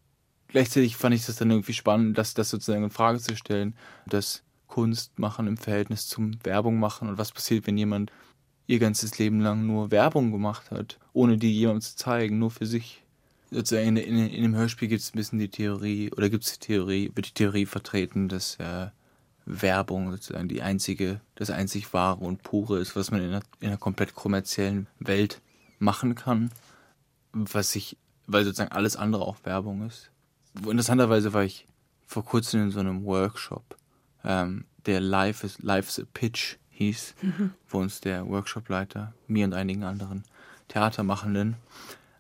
gleichzeitig 0.57 0.97
fand 0.97 1.15
ich 1.15 1.27
das 1.27 1.37
dann 1.37 1.51
irgendwie 1.51 1.75
spannend, 1.75 2.17
das, 2.17 2.33
das 2.33 2.49
sozusagen 2.49 2.85
in 2.85 2.89
Frage 2.89 3.19
zu 3.19 3.37
stellen, 3.37 3.75
das 4.07 4.43
Kunst 4.67 5.19
machen 5.19 5.47
im 5.49 5.59
Verhältnis 5.59 6.09
zum 6.09 6.43
Werbung 6.45 6.79
machen 6.79 7.11
und 7.11 7.19
was 7.19 7.31
passiert, 7.31 7.67
wenn 7.67 7.77
jemand 7.77 8.11
ihr 8.67 8.79
ganzes 8.79 9.19
Leben 9.19 9.41
lang 9.41 9.67
nur 9.67 9.91
Werbung 9.91 10.33
gemacht 10.33 10.71
hat, 10.71 10.99
ohne 11.13 11.37
die 11.37 11.53
jemandem 11.53 11.83
zu 11.83 11.97
zeigen, 11.97 12.39
nur 12.39 12.51
für 12.51 12.65
sich. 12.65 13.03
Sozusagen 13.51 13.89
in, 13.89 13.97
in, 13.99 14.29
in 14.31 14.43
dem 14.45 14.55
Hörspiel 14.55 14.89
gibt 14.89 15.03
es 15.03 15.13
ein 15.13 15.19
bisschen 15.19 15.39
die 15.39 15.51
Theorie, 15.51 16.11
oder 16.13 16.31
gibt 16.31 16.45
es 16.45 16.59
die 16.59 16.67
Theorie, 16.67 17.13
wird 17.15 17.27
die 17.27 17.35
Theorie 17.35 17.67
vertreten, 17.67 18.31
dass 18.31 18.57
äh, 18.57 18.87
Werbung 19.45 20.11
sozusagen 20.11 20.49
die 20.49 20.63
einzige, 20.63 21.21
das 21.35 21.51
einzig 21.51 21.93
wahre 21.93 22.25
und 22.25 22.43
pure 22.43 22.79
ist, 22.79 22.97
was 22.97 23.11
man 23.11 23.21
in 23.21 23.29
einer, 23.29 23.43
in 23.61 23.69
einer 23.69 23.77
komplett 23.77 24.15
kommerziellen 24.15 24.87
Welt 25.01 25.43
machen 25.79 26.15
kann. 26.15 26.51
Was 27.35 27.77
ich, 27.77 27.99
weil 28.27 28.45
sozusagen 28.45 28.73
alles 28.73 28.97
andere 28.97 29.27
auch 29.27 29.37
Werbung 29.45 29.87
ist. 29.87 30.11
Interessanterweise 30.65 31.33
war 31.33 31.45
ich 31.45 31.67
vor 32.07 32.25
kurzem 32.25 32.63
in 32.63 32.71
so 32.71 32.81
einem 32.81 33.05
Workshop, 33.05 33.77
ähm, 34.25 34.65
der 34.87 35.01
Life 35.01 35.45
is, 35.45 35.59
Life's 35.61 35.99
a 35.99 36.05
Pitch 36.13 36.57
hieß, 36.71 37.15
mhm. 37.23 37.53
wo 37.69 37.79
uns 37.79 38.01
der 38.01 38.27
Workshopleiter, 38.29 39.13
mir 39.27 39.45
und 39.45 39.55
einigen 39.55 39.85
anderen 39.85 40.25
Theatermachenden, 40.69 41.57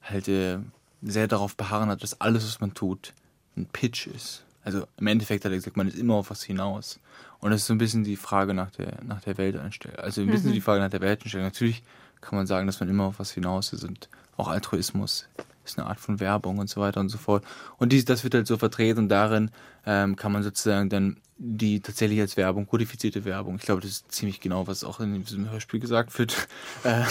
halt 0.02 0.28
äh, 0.28 0.59
sehr 1.02 1.28
darauf 1.28 1.57
beharren 1.57 1.88
hat, 1.88 2.02
dass 2.02 2.21
alles, 2.21 2.45
was 2.45 2.61
man 2.61 2.75
tut, 2.75 3.12
ein 3.57 3.66
Pitch 3.66 4.07
ist. 4.07 4.45
Also 4.64 4.87
im 4.97 5.07
Endeffekt 5.07 5.45
hat 5.45 5.52
er 5.52 5.57
gesagt, 5.57 5.76
man 5.76 5.88
ist 5.88 5.97
immer 5.97 6.14
auf 6.14 6.31
was 6.31 6.43
hinaus. 6.43 6.99
Und 7.38 7.50
das 7.50 7.61
ist 7.61 7.66
so 7.69 7.75
ein 7.75 7.78
bisschen 7.78 8.02
die 8.02 8.16
Frage 8.16 8.55
nach 8.55 8.71
der, 8.73 8.99
nach 9.05 9.21
der 9.21 9.38
Welteinstellung. 9.38 9.99
Also 9.99 10.23
ein 10.23 10.26
bisschen 10.26 10.50
mhm. 10.50 10.55
die 10.55 10.61
Frage 10.61 10.81
nach 10.81 10.90
der 10.90 11.00
Welteinstellung. 11.00 11.47
Natürlich 11.47 11.83
kann 12.21 12.37
man 12.37 12.47
sagen, 12.47 12.66
dass 12.66 12.81
man 12.81 12.88
immer 12.88 13.05
auf 13.05 13.19
was 13.19 13.31
hinaus 13.31 13.73
ist 13.73 13.85
und 13.85 14.09
auch 14.37 14.49
Altruismus 14.49 15.28
ist 15.67 15.79
eine 15.79 15.89
Art 15.89 16.01
von 16.01 16.21
Werbung 16.21 16.59
und 16.59 16.71
so 16.71 16.81
weiter 16.81 17.01
und 17.01 17.09
so 17.09 17.19
fort. 17.19 17.45
Und 17.77 17.93
dies, 17.93 18.05
das 18.05 18.25
wird 18.25 18.35
halt 18.35 18.47
so 18.47 18.57
vertreten 18.57 19.01
und 19.01 19.09
darin 19.09 19.51
ähm, 19.85 20.17
kann 20.17 20.33
man 20.33 20.43
sozusagen 20.43 20.89
dann 20.89 21.19
die 21.39 21.81
tatsächlich 21.81 22.21
als 22.21 22.37
Werbung, 22.37 22.67
kodifizierte 22.67 23.25
Werbung, 23.25 23.57
ich 23.57 23.63
glaube, 23.63 23.83
das 23.83 23.91
ist 23.91 24.13
ziemlich 24.13 24.41
genau, 24.41 24.67
was 24.67 24.85
auch 24.85 25.01
in 25.01 25.23
diesem 25.23 25.51
Hörspiel 25.51 25.81
gesagt 25.81 26.19
wird. 26.19 26.49
äh, 26.85 27.03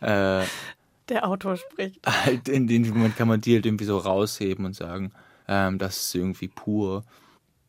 äh, 0.00 0.44
Der 1.08 1.26
Autor 1.26 1.56
spricht. 1.56 2.00
Halt 2.04 2.48
in 2.48 2.66
dem 2.66 2.88
Moment 2.88 3.16
kann 3.16 3.28
man 3.28 3.40
die 3.40 3.54
halt 3.54 3.66
irgendwie 3.66 3.84
so 3.84 3.98
rausheben 3.98 4.64
und 4.64 4.74
sagen, 4.74 5.12
ähm, 5.46 5.78
das 5.78 5.96
ist 5.98 6.14
irgendwie 6.14 6.48
pur. 6.48 7.04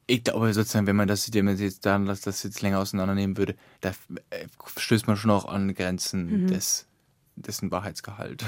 Ich 0.08 0.24
glaube 0.24 0.51
sozusagen, 0.53 0.88
wenn 0.88 0.96
man 0.96 1.08
das, 1.08 1.32
wenn 1.34 1.46
man 1.46 1.58
jetzt 1.58 1.86
dann 1.86 2.08
das 2.08 2.25
jetzt 2.25 2.62
länger 2.62 2.79
auseinandernehmen 2.79 3.38
würde, 3.38 3.56
da 3.82 3.91
äh, 4.32 4.48
stößt 4.75 5.06
man 5.06 5.18
schon 5.18 5.32
auch 5.32 5.46
an 5.46 5.74
Grenzen 5.75 6.44
mhm. 6.44 6.48
des, 6.48 6.88
dessen 7.36 7.70
Wahrheitsgehalt. 7.70 8.44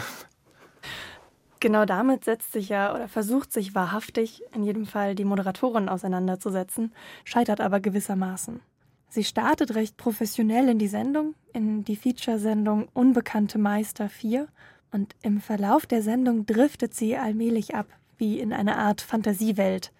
Genau 1.61 1.85
damit 1.85 2.25
setzt 2.25 2.53
sich 2.53 2.69
ja 2.69 2.93
oder 2.93 3.07
versucht 3.07 3.53
sich 3.53 3.75
wahrhaftig 3.75 4.41
in 4.51 4.63
jedem 4.63 4.87
Fall 4.87 5.13
die 5.13 5.25
Moderatorin 5.25 5.89
auseinanderzusetzen, 5.89 6.91
scheitert 7.23 7.61
aber 7.61 7.79
gewissermaßen. 7.79 8.61
Sie 9.09 9.23
startet 9.23 9.75
recht 9.75 9.95
professionell 9.95 10.69
in 10.69 10.79
die 10.79 10.87
Sendung, 10.87 11.35
in 11.53 11.83
die 11.83 11.95
Feature-Sendung 11.95 12.87
Unbekannte 12.93 13.59
Meister 13.59 14.09
4 14.09 14.47
und 14.91 15.15
im 15.21 15.39
Verlauf 15.39 15.85
der 15.85 16.01
Sendung 16.01 16.47
driftet 16.47 16.95
sie 16.95 17.15
allmählich 17.15 17.75
ab, 17.75 17.85
wie 18.17 18.39
in 18.39 18.53
eine 18.53 18.77
Art 18.77 19.01
Fantasiewelt. 19.01 19.91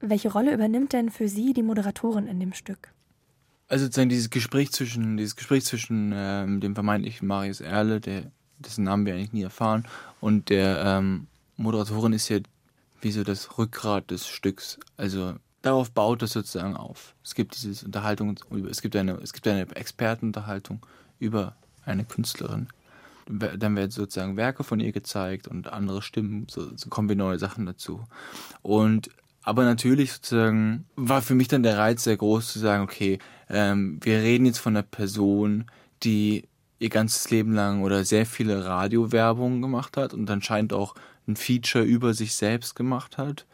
Welche 0.00 0.30
Rolle 0.30 0.52
übernimmt 0.52 0.92
denn 0.92 1.10
für 1.10 1.28
Sie 1.28 1.54
die 1.54 1.62
Moderatorin 1.62 2.26
in 2.26 2.38
dem 2.38 2.52
Stück? 2.52 2.92
Also 3.66 3.86
sozusagen 3.86 4.10
dieses 4.10 4.28
Gespräch 4.28 4.72
zwischen, 4.72 5.16
dieses 5.16 5.36
Gespräch 5.36 5.64
zwischen 5.64 6.12
ähm, 6.14 6.60
dem 6.60 6.74
vermeintlichen 6.74 7.26
Marius 7.26 7.60
Erle, 7.60 8.00
der 8.00 8.30
dessen 8.60 8.84
Namen 8.84 9.06
wir 9.06 9.14
eigentlich 9.14 9.32
nie 9.32 9.42
erfahren. 9.42 9.86
Und 10.20 10.50
der 10.50 10.82
ähm, 10.84 11.26
Moderatorin 11.56 12.12
ist 12.12 12.28
ja 12.28 12.38
wie 13.00 13.10
so 13.10 13.24
das 13.24 13.58
Rückgrat 13.58 14.10
des 14.10 14.28
Stücks. 14.28 14.78
Also 14.96 15.34
darauf 15.62 15.90
baut 15.90 16.22
es 16.22 16.32
sozusagen 16.32 16.76
auf. 16.76 17.14
Es 17.24 17.34
gibt 17.34 17.54
diese 17.56 17.84
Unterhaltung, 17.84 18.38
es 18.70 18.82
gibt 18.82 18.96
eine, 18.96 19.12
es 19.22 19.32
gibt 19.32 19.46
eine 19.46 19.74
Expertenunterhaltung 19.74 20.84
über 21.18 21.56
eine 21.84 22.04
Künstlerin. 22.04 22.68
Dann 23.26 23.76
werden 23.76 23.90
sozusagen 23.90 24.36
Werke 24.36 24.64
von 24.64 24.80
ihr 24.80 24.92
gezeigt 24.92 25.46
und 25.46 25.72
andere 25.72 26.02
Stimmen, 26.02 26.46
so, 26.50 26.76
so 26.76 26.88
kommen 26.88 27.16
neue 27.16 27.38
Sachen 27.38 27.64
dazu. 27.66 28.04
Und 28.62 29.10
aber 29.42 29.64
natürlich 29.64 30.12
sozusagen 30.12 30.86
war 30.96 31.22
für 31.22 31.34
mich 31.34 31.48
dann 31.48 31.62
der 31.62 31.78
Reiz 31.78 32.04
sehr 32.04 32.16
groß 32.16 32.52
zu 32.52 32.58
sagen, 32.58 32.82
okay, 32.82 33.18
ähm, 33.48 33.98
wir 34.02 34.18
reden 34.18 34.46
jetzt 34.46 34.58
von 34.58 34.76
einer 34.76 34.82
Person, 34.82 35.64
die 36.02 36.44
ihr 36.80 36.88
ganzes 36.88 37.30
Leben 37.30 37.52
lang 37.52 37.82
oder 37.82 38.04
sehr 38.04 38.26
viele 38.26 38.64
Radiowerbungen 38.64 39.62
gemacht 39.62 39.96
hat 39.96 40.14
und 40.14 40.28
anscheinend 40.28 40.72
auch 40.72 40.94
ein 41.28 41.36
Feature 41.36 41.84
über 41.84 42.14
sich 42.14 42.34
selbst 42.34 42.74
gemacht 42.74 43.18
hat. 43.18 43.46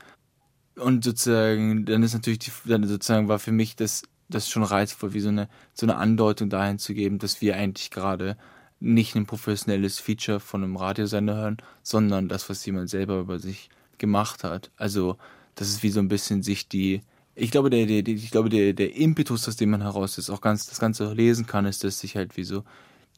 Und 0.76 1.04
sozusagen, 1.04 1.84
dann 1.84 2.02
ist 2.02 2.14
natürlich 2.14 2.38
die, 2.38 2.52
dann 2.64 2.86
sozusagen 2.86 3.28
war 3.28 3.40
für 3.40 3.52
mich 3.52 3.76
das, 3.76 4.02
das 4.28 4.48
schon 4.48 4.62
reizvoll, 4.62 5.12
wie 5.12 5.20
so 5.20 5.28
eine, 5.28 5.48
so 5.74 5.86
eine 5.86 5.96
Andeutung 5.96 6.50
dahin 6.50 6.78
zu 6.78 6.94
geben, 6.94 7.18
dass 7.18 7.40
wir 7.40 7.56
eigentlich 7.56 7.90
gerade 7.90 8.36
nicht 8.78 9.16
ein 9.16 9.26
professionelles 9.26 9.98
Feature 9.98 10.38
von 10.38 10.62
einem 10.62 10.76
Radiosender 10.76 11.34
hören, 11.34 11.56
sondern 11.82 12.28
das, 12.28 12.48
was 12.48 12.64
jemand 12.64 12.90
selber 12.90 13.18
über 13.18 13.38
sich 13.40 13.70
gemacht 13.98 14.44
hat. 14.44 14.70
Also, 14.76 15.16
das 15.56 15.68
ist 15.68 15.82
wie 15.82 15.90
so 15.90 15.98
ein 16.00 16.08
bisschen 16.08 16.42
sich 16.42 16.68
die, 16.68 17.00
ich 17.34 17.50
glaube, 17.50 17.70
der, 17.70 17.86
der, 17.86 18.06
ich 18.06 18.30
glaube, 18.30 18.50
der, 18.50 18.72
der 18.72 18.94
Impetus, 18.94 19.48
aus 19.48 19.56
dem 19.56 19.70
man 19.70 19.82
heraus 19.82 20.18
ist, 20.18 20.30
auch 20.30 20.40
ganz 20.40 20.66
das 20.66 20.78
Ganze 20.78 21.12
lesen 21.12 21.46
kann, 21.46 21.66
ist, 21.66 21.82
dass 21.82 21.98
sich 22.00 22.16
halt 22.16 22.36
wie 22.36 22.44
so 22.44 22.62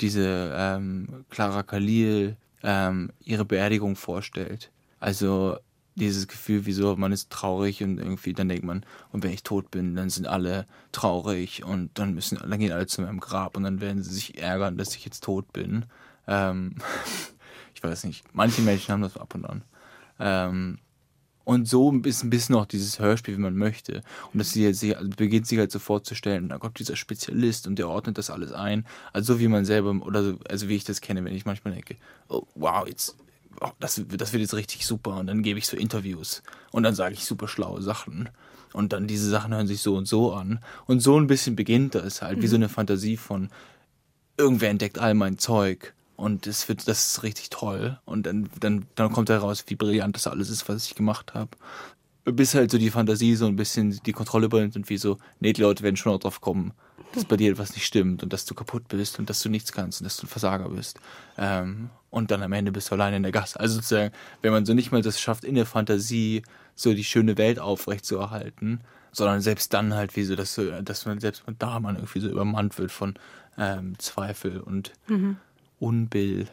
diese 0.00 0.52
ähm, 0.57 1.25
Clara 1.31 1.62
Khalil 1.62 2.37
ähm, 2.62 3.11
ihre 3.21 3.45
Beerdigung 3.45 3.97
vorstellt. 3.97 4.71
Also 5.00 5.59
dieses 5.95 6.28
Gefühl, 6.28 6.64
wieso 6.64 6.97
man 6.97 7.12
ist 7.12 7.31
traurig 7.31 7.83
und 7.83 7.99
irgendwie 7.99 8.33
dann 8.33 8.49
denkt 8.49 8.64
man, 8.64 8.85
und 9.12 9.23
wenn 9.25 9.33
ich 9.33 9.43
tot 9.43 9.71
bin, 9.71 9.97
dann 9.97 10.11
sind 10.11 10.26
alle 10.26 10.67
traurig 10.93 11.64
und 11.64 11.90
dann 11.99 12.14
müssen, 12.14 12.38
dann 12.38 12.59
gehen 12.59 12.73
alle 12.73 12.87
zu 12.87 13.02
meinem 13.02 13.21
Grab 13.21 13.57
und 13.57 13.64
dann 13.64 13.81
werden 13.81 14.02
sie 14.02 14.14
sich 14.14 14.38
ärgern, 14.40 14.78
dass 14.78 14.95
ich 14.95 15.05
jetzt 15.05 15.25
tot 15.25 15.52
bin. 15.52 15.87
Ähm, 16.26 16.76
ich 17.75 17.83
weiß 17.83 18.05
nicht. 18.05 18.25
Manche 18.33 18.62
Menschen 18.62 18.93
haben 18.93 19.02
das 19.02 19.17
ab 19.17 19.35
und 19.35 19.45
an. 19.45 19.62
Ähm, 20.21 20.78
und 21.49 21.67
so 21.67 21.99
ist 22.05 22.25
ein 22.25 22.28
bisschen 22.28 22.57
auch 22.57 22.67
dieses 22.67 22.99
Hörspiel, 22.99 23.35
wie 23.38 23.40
man 23.40 23.57
möchte. 23.57 24.02
Und 24.35 24.55
jetzt 24.55 24.85
also 24.85 25.09
beginnt 25.17 25.47
sich 25.47 25.59
halt 25.59 25.73
so 25.73 25.78
vorzustellen, 25.78 26.50
da 26.50 26.59
kommt 26.59 26.78
dieser 26.78 26.95
Spezialist 26.95 27.67
und 27.67 27.78
der 27.78 27.88
ordnet 27.88 28.19
das 28.19 28.28
alles 28.28 28.52
ein. 28.52 28.85
Also 29.14 29.33
so 29.33 29.40
wie 29.40 29.49
man 29.49 29.64
selber, 29.64 29.99
oder 30.05 30.23
so, 30.23 30.38
also 30.47 30.69
wie 30.69 30.76
ich 30.76 30.85
das 30.85 31.00
kenne, 31.00 31.25
wenn 31.25 31.35
ich 31.35 31.47
manchmal 31.47 31.73
denke, 31.73 31.97
oh, 32.28 32.43
wow, 32.55 32.87
jetzt, 32.87 33.17
oh, 33.62 33.71
das, 33.81 33.99
das 34.07 34.35
wird 34.35 34.43
jetzt 34.43 34.52
richtig 34.52 34.85
super. 34.85 35.17
Und 35.17 35.26
dann 35.26 35.43
gebe 35.43 35.59
ich 35.59 35.67
so 35.67 35.78
Interviews 35.78 36.43
und 36.71 36.83
dann 36.83 36.95
sage 36.95 37.14
ich 37.14 37.25
super 37.25 37.49
schlaue 37.49 37.81
Sachen. 37.81 38.28
Und 38.75 38.93
dann 38.93 39.07
diese 39.07 39.31
Sachen 39.31 39.55
hören 39.55 39.67
sich 39.67 39.81
so 39.81 39.97
und 39.97 40.07
so 40.07 40.35
an. 40.35 40.61
Und 40.85 41.00
so 41.00 41.19
ein 41.19 41.28
bisschen 41.28 41.57
beginnt 41.57 41.95
das 41.95 42.21
halt, 42.21 42.37
mhm. 42.37 42.43
wie 42.43 42.49
so 42.49 42.57
eine 42.57 42.69
Fantasie 42.69 43.17
von, 43.17 43.49
irgendwer 44.37 44.69
entdeckt 44.69 44.99
all 44.99 45.14
mein 45.14 45.38
Zeug 45.38 45.95
und 46.19 46.49
es 46.49 46.69
wird, 46.69 46.89
das 46.89 47.11
ist 47.11 47.23
richtig 47.23 47.49
toll. 47.49 47.97
Und 48.05 48.27
dann, 48.27 48.51
dann, 48.59 48.87
dann 48.97 49.13
kommt 49.13 49.31
heraus, 49.31 49.63
wie 49.69 49.77
brillant 49.77 50.17
das 50.17 50.27
alles 50.27 50.51
ist, 50.51 50.69
was 50.69 50.85
ich 50.85 50.97
gemacht 50.97 51.33
habe. 51.35 51.51
Bis 52.25 52.57
halt 52.57 52.73
so 52.73 52.77
die 52.77 52.91
Fantasie 52.91 53.37
so 53.37 53.47
ein 53.47 53.55
bisschen 53.55 54.01
die 54.05 54.13
Kontrolle 54.13 54.47
übernimmt 54.47 54.75
und 54.75 54.91
wie 54.91 54.99
so, 54.99 55.19
nee, 55.39 55.53
die 55.53 55.63
Leute 55.63 55.85
werden 55.85 55.97
schon 55.97 56.13
noch 56.13 56.19
drauf 56.19 56.41
kommen, 56.41 56.73
dass 57.15 57.25
bei 57.25 57.37
dir 57.37 57.53
etwas 57.53 57.73
nicht 57.73 57.87
stimmt 57.87 58.25
und 58.25 58.33
dass 58.33 58.47
du 58.47 58.55
kaputt 58.55 58.89
bist 58.89 59.21
und 59.21 59.31
dass 59.31 59.41
du 59.43 59.49
nichts 59.49 59.71
kannst 59.71 60.01
und 60.01 60.07
dass 60.07 60.17
du 60.17 60.27
ein 60.27 60.29
Versager 60.29 60.69
bist. 60.71 60.99
Ähm, 61.37 61.89
und 62.11 62.33
dann 62.33 62.43
am 62.43 62.53
Ende 62.53 62.73
bist 62.73 62.91
du 62.91 62.97
alleine 62.97 63.19
in 63.19 63.23
der 63.23 63.31
Gasse. 63.31 63.61
Also 63.61 63.77
sozusagen, 63.77 64.13
wenn 64.43 64.51
man 64.51 64.67
so 64.67 64.75
nicht 64.75 64.91
mal 64.91 65.03
das 65.03 65.21
schafft, 65.21 65.45
in 65.45 65.55
der 65.55 65.67
Fantasie 65.67 66.43
so 66.75 66.95
die 66.95 67.05
schöne 67.05 67.39
Welt 67.39 67.61
aufrechtzuerhalten, 67.61 68.81
sondern 69.13 69.41
selbst 69.41 69.73
dann 69.73 69.95
halt 69.95 70.17
wie 70.17 70.25
so, 70.25 70.35
dass, 70.35 70.61
dass 70.83 71.07
man 71.07 71.21
selbst 71.21 71.45
da 71.61 71.79
man 71.79 71.95
irgendwie 71.95 72.19
so 72.19 72.29
übermannt 72.29 72.77
wird 72.77 72.91
von 72.91 73.15
ähm, 73.57 73.97
Zweifel 73.99 74.61
und 74.61 74.93
mhm. 75.07 75.37
Unbill. 75.81 76.47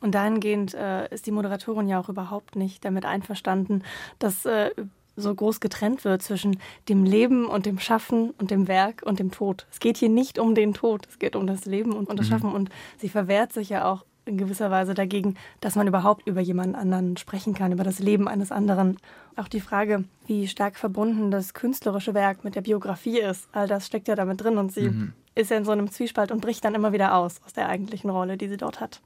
Und 0.00 0.14
dahingehend 0.14 0.74
äh, 0.74 1.08
ist 1.12 1.26
die 1.26 1.32
Moderatorin 1.32 1.88
ja 1.88 2.00
auch 2.00 2.08
überhaupt 2.08 2.56
nicht 2.56 2.84
damit 2.84 3.04
einverstanden, 3.04 3.82
dass 4.18 4.44
äh, 4.46 4.70
so 5.16 5.34
groß 5.34 5.60
getrennt 5.60 6.04
wird 6.04 6.22
zwischen 6.22 6.58
dem 6.88 7.04
Leben 7.04 7.46
und 7.46 7.66
dem 7.66 7.78
Schaffen 7.78 8.30
und 8.30 8.50
dem 8.50 8.68
Werk 8.68 9.02
und 9.04 9.18
dem 9.18 9.30
Tod. 9.30 9.66
Es 9.70 9.80
geht 9.80 9.96
hier 9.96 10.08
nicht 10.08 10.38
um 10.38 10.54
den 10.54 10.74
Tod, 10.74 11.06
es 11.08 11.18
geht 11.18 11.36
um 11.36 11.46
das 11.46 11.64
Leben 11.66 11.92
und 11.92 12.08
um 12.08 12.16
das 12.16 12.26
mhm. 12.26 12.30
Schaffen. 12.30 12.52
Und 12.52 12.70
sie 12.98 13.08
verwehrt 13.08 13.52
sich 13.52 13.68
ja 13.68 13.90
auch 13.90 14.04
in 14.26 14.38
gewisser 14.38 14.70
Weise 14.70 14.94
dagegen, 14.94 15.36
dass 15.60 15.76
man 15.76 15.86
überhaupt 15.86 16.26
über 16.26 16.40
jemanden 16.40 16.74
anderen 16.74 17.16
sprechen 17.16 17.54
kann, 17.54 17.72
über 17.72 17.84
das 17.84 17.98
Leben 17.98 18.26
eines 18.26 18.52
anderen. 18.52 18.96
Auch 19.36 19.48
die 19.48 19.60
Frage, 19.60 20.04
wie 20.26 20.48
stark 20.48 20.76
verbunden 20.76 21.30
das 21.30 21.52
künstlerische 21.52 22.14
Werk 22.14 22.42
mit 22.42 22.54
der 22.54 22.62
Biografie 22.62 23.20
ist, 23.20 23.48
all 23.52 23.68
das 23.68 23.86
steckt 23.86 24.08
ja 24.08 24.14
damit 24.14 24.42
drin 24.42 24.56
und 24.56 24.72
sie 24.72 24.88
mhm. 24.88 25.12
Ist 25.34 25.50
ja 25.50 25.56
in 25.56 25.64
so 25.64 25.72
einem 25.72 25.90
Zwiespalt 25.90 26.30
und 26.30 26.40
bricht 26.40 26.64
dann 26.64 26.74
immer 26.74 26.92
wieder 26.92 27.14
aus 27.14 27.40
aus 27.44 27.52
der 27.52 27.68
eigentlichen 27.68 28.10
Rolle, 28.10 28.36
die 28.36 28.48
sie 28.48 28.56
dort 28.56 28.80
hat. 28.80 29.00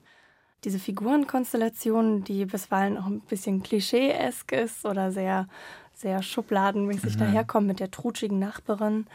Diese 0.65 0.79
Figurenkonstellation, 0.79 2.25
die 2.25 2.45
bisweilen 2.45 2.99
auch 2.99 3.07
ein 3.07 3.21
bisschen 3.21 3.63
klischee-esk 3.63 4.53
ist 4.53 4.85
oder 4.85 5.13
sehr, 5.13 5.47
sehr 5.95 6.23
schubladenmäßig 6.23 7.15
mhm. 7.15 7.21
daherkommt 7.21 7.67
mit 7.67 7.81
der 7.81 7.91
trutschigen 7.91 8.39
Nachbarin, 8.39 9.07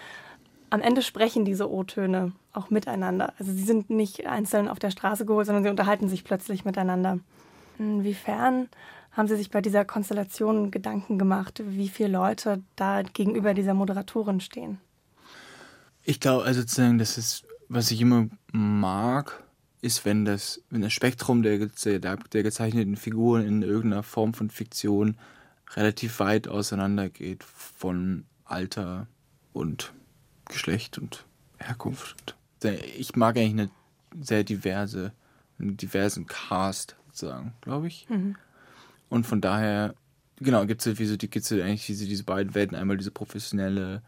am 0.70 0.82
Ende 0.82 1.03
sprechen 1.03 1.46
diese 1.46 1.72
O-Töne 1.72 2.32
auch 2.51 2.72
miteinander. 2.72 3.34
Also 3.38 3.51
sie 3.51 3.63
sind 3.63 3.91
nicht 3.91 4.25
einzeln 4.25 4.67
auf 4.67 4.79
der 4.79 4.89
Straße 4.89 5.25
geholt, 5.25 5.46
sondern 5.46 5.63
sie 5.63 5.70
unterhalten 5.70 6.10
sich 6.10 6.24
plötzlich 6.24 6.65
miteinander. 6.65 7.20
Inwiefern 7.77 8.70
haben 9.12 9.27
Sie 9.27 9.36
sich 9.36 9.51
bei 9.51 9.62
dieser 9.62 9.86
Konstellation 9.86 10.72
Gedanken 10.72 11.20
gemacht, 11.20 11.62
wie 11.63 11.88
viele 11.88 12.10
Leute 12.10 12.63
da 12.75 13.03
gegenüber 13.03 13.53
dieser 13.53 13.75
Moderatorin 13.75 14.39
stehen? 14.39 14.79
Ich 16.03 16.19
glaube, 16.19 16.43
also 16.43 16.62
sozusagen, 16.62 16.98
das 16.98 17.17
ist, 17.17 17.45
was 17.69 17.91
ich 17.91 18.01
immer 18.01 18.27
mag, 18.51 19.43
ist, 19.81 20.05
wenn 20.05 20.25
das, 20.25 20.62
wenn 20.69 20.81
das 20.81 20.93
Spektrum 20.93 21.43
der, 21.43 21.67
der, 21.67 22.00
der 22.00 22.43
gezeichneten 22.43 22.95
Figuren 22.95 23.45
in 23.45 23.62
irgendeiner 23.63 24.03
Form 24.03 24.33
von 24.33 24.50
Fiktion 24.50 25.17
relativ 25.75 26.19
weit 26.19 26.48
auseinander 26.48 27.10
geht 27.10 27.43
von 27.43 28.25
Alter 28.45 29.07
und 29.53 29.93
Geschlecht 30.45 30.98
und 30.98 31.25
Herkunft. 31.57 32.36
Ich 32.98 33.15
mag 33.15 33.38
eigentlich 33.38 33.51
eine 33.51 33.69
sehr 34.22 34.43
diverse, 34.43 35.12
einen 35.60 35.77
diversen 35.77 36.27
Cast, 36.27 36.95
sozusagen, 37.07 37.53
glaube 37.62 37.88
ich. 37.88 38.07
Mhm. 38.10 38.36
Und 39.10 39.25
von 39.25 39.41
daher, 39.41 39.95
genau, 40.38 40.65
gibt 40.65 40.86
es 40.86 41.00
wie 41.00 41.05
so, 41.05 41.17
die, 41.17 41.29
gibt's 41.29 41.51
eigentlich 41.51 41.86
diese, 41.86 42.05
diese 42.05 42.24
beiden 42.24 42.55
Welten. 42.55 42.77
Einmal 42.77 42.98
diese 42.98 43.12
professionelle 43.12 44.01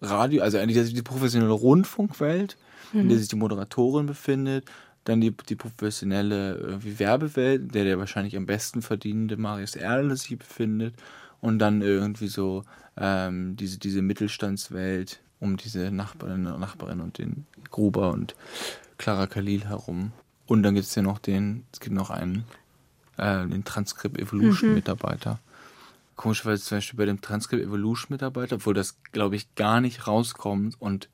Radio, 0.00 0.42
also 0.42 0.58
eigentlich 0.58 0.88
diese 0.88 1.02
professionelle 1.02 1.52
Rundfunkwelt, 1.52 2.56
mhm. 2.92 3.00
in 3.00 3.08
der 3.08 3.18
sich 3.18 3.28
die 3.28 3.36
Moderatorin 3.36 4.06
befindet. 4.06 4.64
Dann 5.04 5.20
die, 5.20 5.30
die 5.30 5.56
professionelle 5.56 6.78
äh, 6.84 6.98
Werbewelt, 6.98 7.74
der 7.74 7.84
der 7.84 7.98
wahrscheinlich 7.98 8.36
am 8.36 8.46
besten 8.46 8.82
verdienende 8.82 9.36
Marius 9.36 9.76
Erle 9.76 10.16
sich 10.16 10.38
befindet. 10.38 10.94
Und 11.40 11.58
dann 11.58 11.80
irgendwie 11.80 12.28
so 12.28 12.64
ähm, 12.98 13.56
diese, 13.56 13.78
diese 13.78 14.02
Mittelstandswelt, 14.02 15.20
um 15.38 15.56
diese 15.56 15.90
Nachbarinnen 15.90 16.52
und 16.52 16.60
Nachbarin 16.60 17.00
und 17.00 17.16
den 17.16 17.46
Gruber 17.70 18.10
und 18.12 18.34
Clara 18.98 19.26
Khalil 19.26 19.64
herum. 19.64 20.12
Und 20.46 20.62
dann 20.62 20.74
gibt 20.74 20.86
es 20.86 20.94
ja 20.94 21.02
noch 21.02 21.18
den, 21.18 21.64
es 21.72 21.80
gibt 21.80 21.94
noch 21.94 22.10
einen, 22.10 22.44
äh, 23.16 23.46
den 23.46 23.64
Transcript 23.64 24.18
Evolution 24.18 24.70
mhm. 24.70 24.74
Mitarbeiter. 24.74 25.40
Komischerweise 26.20 26.62
zum 26.62 26.76
Beispiel 26.76 26.98
bei 26.98 27.06
dem 27.06 27.22
Transcript 27.22 27.64
Evolution 27.64 28.08
Mitarbeiter, 28.10 28.56
obwohl 28.56 28.74
das, 28.74 28.98
glaube 29.12 29.36
ich, 29.36 29.54
gar 29.54 29.80
nicht 29.80 30.06
rauskommt 30.06 30.78
und 30.78 31.08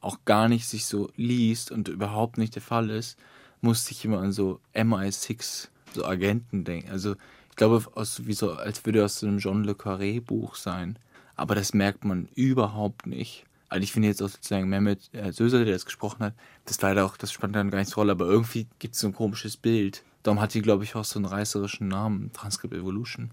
auch 0.00 0.18
gar 0.24 0.48
nicht 0.48 0.68
sich 0.68 0.86
so 0.86 1.10
liest 1.16 1.72
und 1.72 1.88
überhaupt 1.88 2.38
nicht 2.38 2.54
der 2.54 2.62
Fall 2.62 2.88
ist, 2.88 3.18
musste 3.60 3.90
ich 3.90 4.04
immer 4.04 4.20
an 4.20 4.30
so 4.30 4.60
MI6, 4.72 5.66
so 5.92 6.04
Agenten 6.04 6.62
denken. 6.62 6.92
Also 6.92 7.16
ich 7.50 7.56
glaube, 7.56 7.84
aus, 7.96 8.24
wie 8.24 8.34
so, 8.34 8.52
als 8.52 8.86
würde 8.86 9.04
aus 9.04 9.18
so 9.18 9.26
einem 9.26 9.38
Jean 9.38 9.64
Le 9.64 9.72
Carré 9.72 10.20
Buch 10.20 10.54
sein. 10.54 10.96
Aber 11.34 11.56
das 11.56 11.74
merkt 11.74 12.04
man 12.04 12.28
überhaupt 12.36 13.08
nicht. 13.08 13.44
Also 13.68 13.82
ich 13.82 13.90
finde 13.90 14.06
jetzt 14.06 14.22
auch 14.22 14.28
sozusagen 14.28 14.68
Mehmet 14.68 15.12
äh, 15.12 15.32
Söser, 15.32 15.64
der 15.64 15.74
das 15.74 15.86
gesprochen 15.86 16.20
hat, 16.20 16.34
das 16.66 16.80
leider 16.80 17.04
auch, 17.04 17.16
das 17.16 17.32
spannt 17.32 17.56
dann 17.56 17.72
gar 17.72 17.80
nicht 17.80 17.90
so 17.90 17.96
Rolle, 17.96 18.12
aber 18.12 18.26
irgendwie 18.26 18.68
gibt 18.78 18.94
es 18.94 19.00
so 19.00 19.08
ein 19.08 19.12
komisches 19.12 19.56
Bild. 19.56 20.04
Darum 20.22 20.40
hat 20.40 20.54
die, 20.54 20.62
glaube 20.62 20.84
ich, 20.84 20.94
auch 20.94 21.04
so 21.04 21.18
einen 21.18 21.26
reißerischen 21.26 21.88
Namen, 21.88 22.32
Transcript 22.32 22.74
Evolution. 22.74 23.32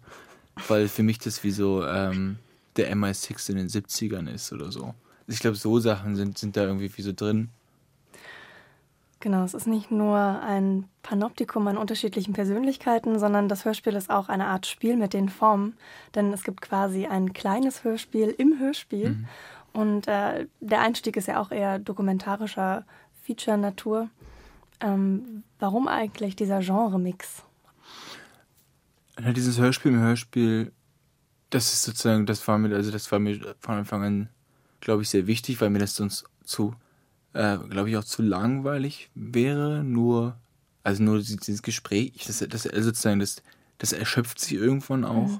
Weil 0.67 0.88
für 0.88 1.04
mich 1.04 1.19
das 1.19 1.43
wie 1.43 1.52
so 1.52 1.86
ähm, 1.86 2.38
der 2.76 2.93
MI6 2.95 3.52
in 3.52 3.58
den 3.58 3.67
70ern 3.67 4.30
ist 4.30 4.52
oder 4.52 4.72
so. 4.72 4.93
Ich 5.28 5.39
glaube, 5.39 5.56
so 5.56 5.80
Sachen 5.80 6.15
sind, 6.15 6.38
sind 6.38 6.58
da 6.58 6.63
irgendwie 6.63 6.91
wie 6.95 7.02
so 7.02 7.13
drin. 7.13 7.50
Genau, 9.22 9.43
es 9.43 9.54
ist 9.54 9.67
nicht 9.67 9.91
nur 9.91 10.17
ein 10.17 10.86
Panoptikum 11.04 11.67
an 11.67 11.78
unterschiedlichen 11.78 12.34
Persönlichkeiten, 12.34 13.19
sondern 13.19 13.50
das 13.50 13.65
Hörspiel 13.65 13.95
ist 13.95 14.10
auch 14.10 14.30
eine 14.30 14.48
Art 14.48 14.65
Spiel 14.65 14.95
mit 14.95 15.13
den 15.13 15.28
Formen. 15.28 15.76
Denn 16.15 16.32
es 16.32 16.43
gibt 16.43 16.62
quasi 16.62 17.06
ein 17.06 17.34
kleines 17.34 17.84
Hörspiel 17.84 18.34
im 18.38 18.60
Hörspiel. 18.60 19.10
Mhm. 19.10 19.26
Und 19.74 20.08
äh, 20.08 20.48
der 20.62 20.82
Einstieg 20.82 21.17
ist 21.17 21.28
ja 21.28 21.41
auch 21.41 21.52
eher 21.52 21.80
dokumentarischer 21.80 22.86
Feature-Natur. 23.24 24.10
Ähm, 24.80 25.43
warum 25.60 25.89
eigentlich 25.89 26.38
dieser 26.38 26.62
Genre-Mix? 26.62 27.43
Ja, 29.21 29.34
dieses 29.34 29.60
Hörspiel 29.60 29.91
im 29.91 29.99
Hörspiel, 29.99 30.71
das 31.49 31.73
ist 31.73 31.84
sozusagen, 31.84 32.25
das 32.25 32.47
war 32.47 32.58
mir, 32.58 32.75
also 32.75 32.91
das 32.91 33.12
war 33.12 33.19
mir 33.19 33.55
von 33.60 33.75
Anfang 33.75 34.03
an, 34.03 34.29
glaube 34.79 35.01
ich, 35.01 35.10
sehr 35.10 35.27
wichtig, 35.27 35.60
weil 35.60 35.69
mir 35.69 35.79
das 35.79 35.95
sonst 35.95 36.25
zu, 36.43 36.73
äh, 37.34 37.58
glaube 37.58 37.89
ich, 37.89 37.97
auch 37.97 38.03
zu 38.03 38.21
langweilig 38.21 39.10
wäre. 39.15 39.84
Nur, 39.84 40.38
also 40.84 41.03
nur 41.03 41.19
dieses 41.19 41.62
Gespräch, 41.63 42.23
das, 42.27 42.39
das 42.47 42.67
also 42.67 42.89
sozusagen, 42.89 43.19
das, 43.19 43.41
das 43.77 43.91
erschöpft 43.91 44.39
sich 44.39 44.53
irgendwann 44.53 45.03
auch. 45.03 45.27
Mhm. 45.27 45.39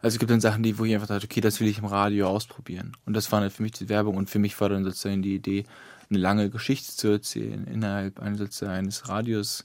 Also 0.00 0.16
es 0.16 0.18
gibt 0.18 0.30
dann 0.30 0.40
Sachen, 0.40 0.62
die, 0.62 0.78
wo 0.78 0.84
ich 0.84 0.94
einfach 0.94 1.08
dachte, 1.08 1.26
okay, 1.26 1.40
das 1.40 1.60
will 1.60 1.68
ich 1.68 1.78
im 1.78 1.84
Radio 1.84 2.28
ausprobieren. 2.28 2.96
Und 3.06 3.14
das 3.14 3.30
war 3.30 3.40
dann 3.40 3.50
für 3.50 3.62
mich 3.62 3.72
die 3.72 3.88
Werbung 3.88 4.16
und 4.16 4.30
für 4.30 4.38
mich 4.38 4.60
war 4.60 4.68
dann 4.68 4.84
sozusagen 4.84 5.22
die 5.22 5.34
Idee, 5.34 5.64
eine 6.10 6.18
lange 6.18 6.50
Geschichte 6.50 6.94
zu 6.94 7.08
erzählen 7.08 7.66
innerhalb 7.66 8.20
eines, 8.20 8.38
sozusagen 8.38 8.72
eines 8.72 9.08
Radios, 9.08 9.64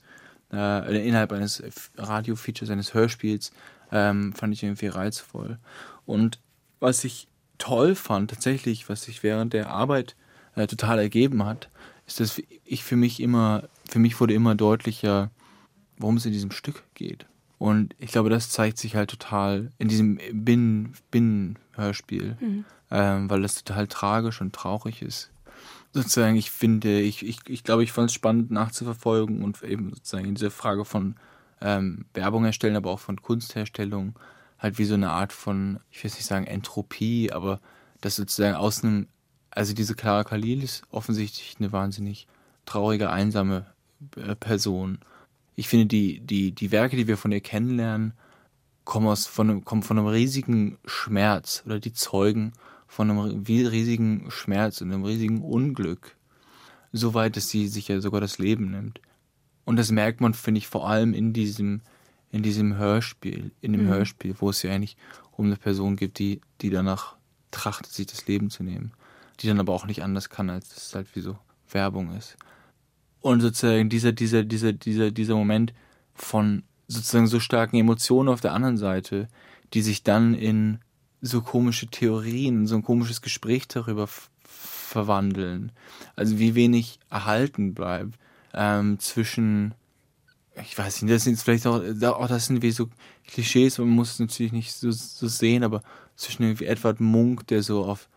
äh, 0.52 1.08
innerhalb 1.08 1.32
eines 1.32 1.62
Radio-Features, 1.96 2.70
eines 2.70 2.94
Hörspiels, 2.94 3.52
ähm, 3.90 4.32
fand 4.32 4.54
ich 4.54 4.62
irgendwie 4.62 4.86
reizvoll. 4.86 5.58
Und 6.06 6.38
was 6.80 7.04
ich 7.04 7.28
toll 7.58 7.94
fand, 7.94 8.30
tatsächlich, 8.30 8.88
was 8.88 9.02
sich 9.02 9.22
während 9.22 9.52
der 9.52 9.70
Arbeit 9.70 10.16
äh, 10.56 10.66
total 10.66 10.98
ergeben 10.98 11.44
hat, 11.44 11.68
ist, 12.06 12.20
dass 12.20 12.42
ich 12.64 12.84
für 12.84 12.96
mich 12.96 13.20
immer, 13.20 13.68
für 13.88 13.98
mich 13.98 14.18
wurde 14.20 14.34
immer 14.34 14.54
deutlicher, 14.54 15.30
worum 15.98 16.16
es 16.16 16.26
in 16.26 16.32
diesem 16.32 16.50
Stück 16.50 16.82
geht. 16.94 17.26
Und 17.58 17.94
ich 17.98 18.10
glaube, 18.10 18.28
das 18.28 18.50
zeigt 18.50 18.78
sich 18.78 18.96
halt 18.96 19.10
total 19.10 19.70
in 19.78 19.86
diesem 19.86 20.18
Binnen-Hörspiel, 20.32 22.36
mhm. 22.40 22.64
ähm, 22.90 23.30
weil 23.30 23.42
das 23.42 23.62
total 23.62 23.86
tragisch 23.86 24.40
und 24.40 24.52
traurig 24.52 25.02
ist. 25.02 25.31
Sozusagen, 25.92 26.36
ich 26.36 26.50
finde, 26.50 27.00
ich, 27.00 27.24
ich, 27.26 27.40
ich 27.48 27.64
glaube, 27.64 27.84
ich 27.84 27.92
fand 27.92 28.08
es 28.08 28.14
spannend 28.14 28.50
nachzuverfolgen 28.50 29.44
und 29.44 29.62
eben 29.62 29.90
sozusagen 29.90 30.26
in 30.26 30.34
dieser 30.34 30.50
Frage 30.50 30.84
von 30.84 31.16
ähm, 31.60 32.06
Werbung 32.14 32.44
erstellen, 32.44 32.76
aber 32.76 32.90
auch 32.90 33.00
von 33.00 33.20
Kunstherstellung, 33.20 34.14
halt 34.58 34.78
wie 34.78 34.84
so 34.84 34.94
eine 34.94 35.10
Art 35.10 35.32
von, 35.32 35.80
ich 35.90 36.02
will 36.02 36.10
nicht 36.10 36.24
sagen 36.24 36.46
Entropie, 36.46 37.30
aber 37.30 37.60
das 38.00 38.16
sozusagen 38.16 38.56
aus 38.56 38.82
einem, 38.82 39.06
also 39.50 39.74
diese 39.74 39.94
Clara 39.94 40.24
Khalil 40.24 40.62
ist 40.62 40.82
offensichtlich 40.90 41.56
eine 41.58 41.72
wahnsinnig 41.72 42.26
traurige, 42.64 43.10
einsame 43.10 43.66
äh, 44.16 44.34
Person. 44.34 44.98
Ich 45.56 45.68
finde, 45.68 45.86
die, 45.86 46.20
die, 46.20 46.52
die 46.52 46.72
Werke, 46.72 46.96
die 46.96 47.06
wir 47.06 47.18
von 47.18 47.32
ihr 47.32 47.40
kennenlernen, 47.40 48.14
kommen, 48.84 49.08
aus, 49.08 49.26
von, 49.26 49.64
kommen 49.64 49.82
von 49.82 49.98
einem 49.98 50.08
riesigen 50.08 50.78
Schmerz 50.84 51.62
oder 51.66 51.78
die 51.78 51.92
Zeugen 51.92 52.52
von 52.92 53.10
einem 53.10 53.42
riesigen 53.46 54.30
Schmerz 54.30 54.82
und 54.82 54.92
einem 54.92 55.02
riesigen 55.02 55.40
Unglück. 55.40 56.14
So 56.92 57.14
weit, 57.14 57.38
dass 57.38 57.48
sie 57.48 57.66
sich 57.66 57.88
ja 57.88 58.02
sogar 58.02 58.20
das 58.20 58.36
Leben 58.36 58.70
nimmt. 58.70 59.00
Und 59.64 59.76
das 59.76 59.90
merkt 59.90 60.20
man, 60.20 60.34
finde 60.34 60.58
ich, 60.58 60.68
vor 60.68 60.86
allem 60.86 61.14
in 61.14 61.32
diesem, 61.32 61.80
in 62.30 62.42
diesem 62.42 62.76
Hörspiel, 62.76 63.50
in 63.62 63.72
dem 63.72 63.84
mhm. 63.84 63.88
Hörspiel, 63.88 64.34
wo 64.38 64.50
es 64.50 64.62
ja 64.62 64.72
eigentlich 64.72 64.98
um 65.30 65.46
eine 65.46 65.56
Person 65.56 65.96
geht, 65.96 66.18
die, 66.18 66.42
die 66.60 66.68
danach 66.68 67.16
trachtet, 67.50 67.92
sich 67.92 68.08
das 68.08 68.26
Leben 68.26 68.50
zu 68.50 68.62
nehmen. 68.62 68.92
Die 69.40 69.46
dann 69.46 69.58
aber 69.58 69.72
auch 69.72 69.86
nicht 69.86 70.02
anders 70.02 70.28
kann, 70.28 70.50
als 70.50 70.68
dass 70.68 70.88
es 70.88 70.94
halt 70.94 71.16
wie 71.16 71.20
so 71.20 71.38
Werbung 71.70 72.14
ist. 72.14 72.36
Und 73.22 73.40
sozusagen 73.40 73.88
dieser, 73.88 74.12
dieser, 74.12 74.44
dieser, 74.44 74.74
dieser, 74.74 75.10
dieser 75.10 75.34
Moment 75.34 75.72
von 76.12 76.62
sozusagen 76.88 77.26
so 77.26 77.40
starken 77.40 77.76
Emotionen 77.76 78.28
auf 78.28 78.42
der 78.42 78.52
anderen 78.52 78.76
Seite, 78.76 79.28
die 79.72 79.80
sich 79.80 80.02
dann 80.02 80.34
in 80.34 80.80
so 81.22 81.40
komische 81.40 81.86
Theorien, 81.86 82.66
so 82.66 82.74
ein 82.74 82.82
komisches 82.82 83.22
Gespräch 83.22 83.68
darüber 83.68 84.08
verwandeln. 84.44 85.72
Also 86.16 86.38
wie 86.38 86.54
wenig 86.54 86.98
erhalten 87.10 87.72
bleibt 87.74 88.18
ähm, 88.52 88.98
zwischen, 88.98 89.74
ich 90.62 90.76
weiß 90.76 91.02
nicht, 91.02 91.14
das 91.14 91.24
sind 91.24 91.38
vielleicht 91.38 91.66
auch, 91.66 91.80
auch 92.02 92.28
das 92.28 92.46
sind 92.46 92.60
wie 92.62 92.72
so 92.72 92.88
Klischees, 93.26 93.78
man 93.78 93.88
muss 93.88 94.12
es 94.12 94.18
natürlich 94.18 94.52
nicht 94.52 94.72
so, 94.72 94.90
so 94.90 95.28
sehen, 95.28 95.64
aber 95.64 95.82
zwischen 96.16 96.42
irgendwie 96.42 96.66
Edward 96.66 97.00
Munk, 97.00 97.46
der 97.46 97.62
so 97.62 97.84
auf 97.84 98.08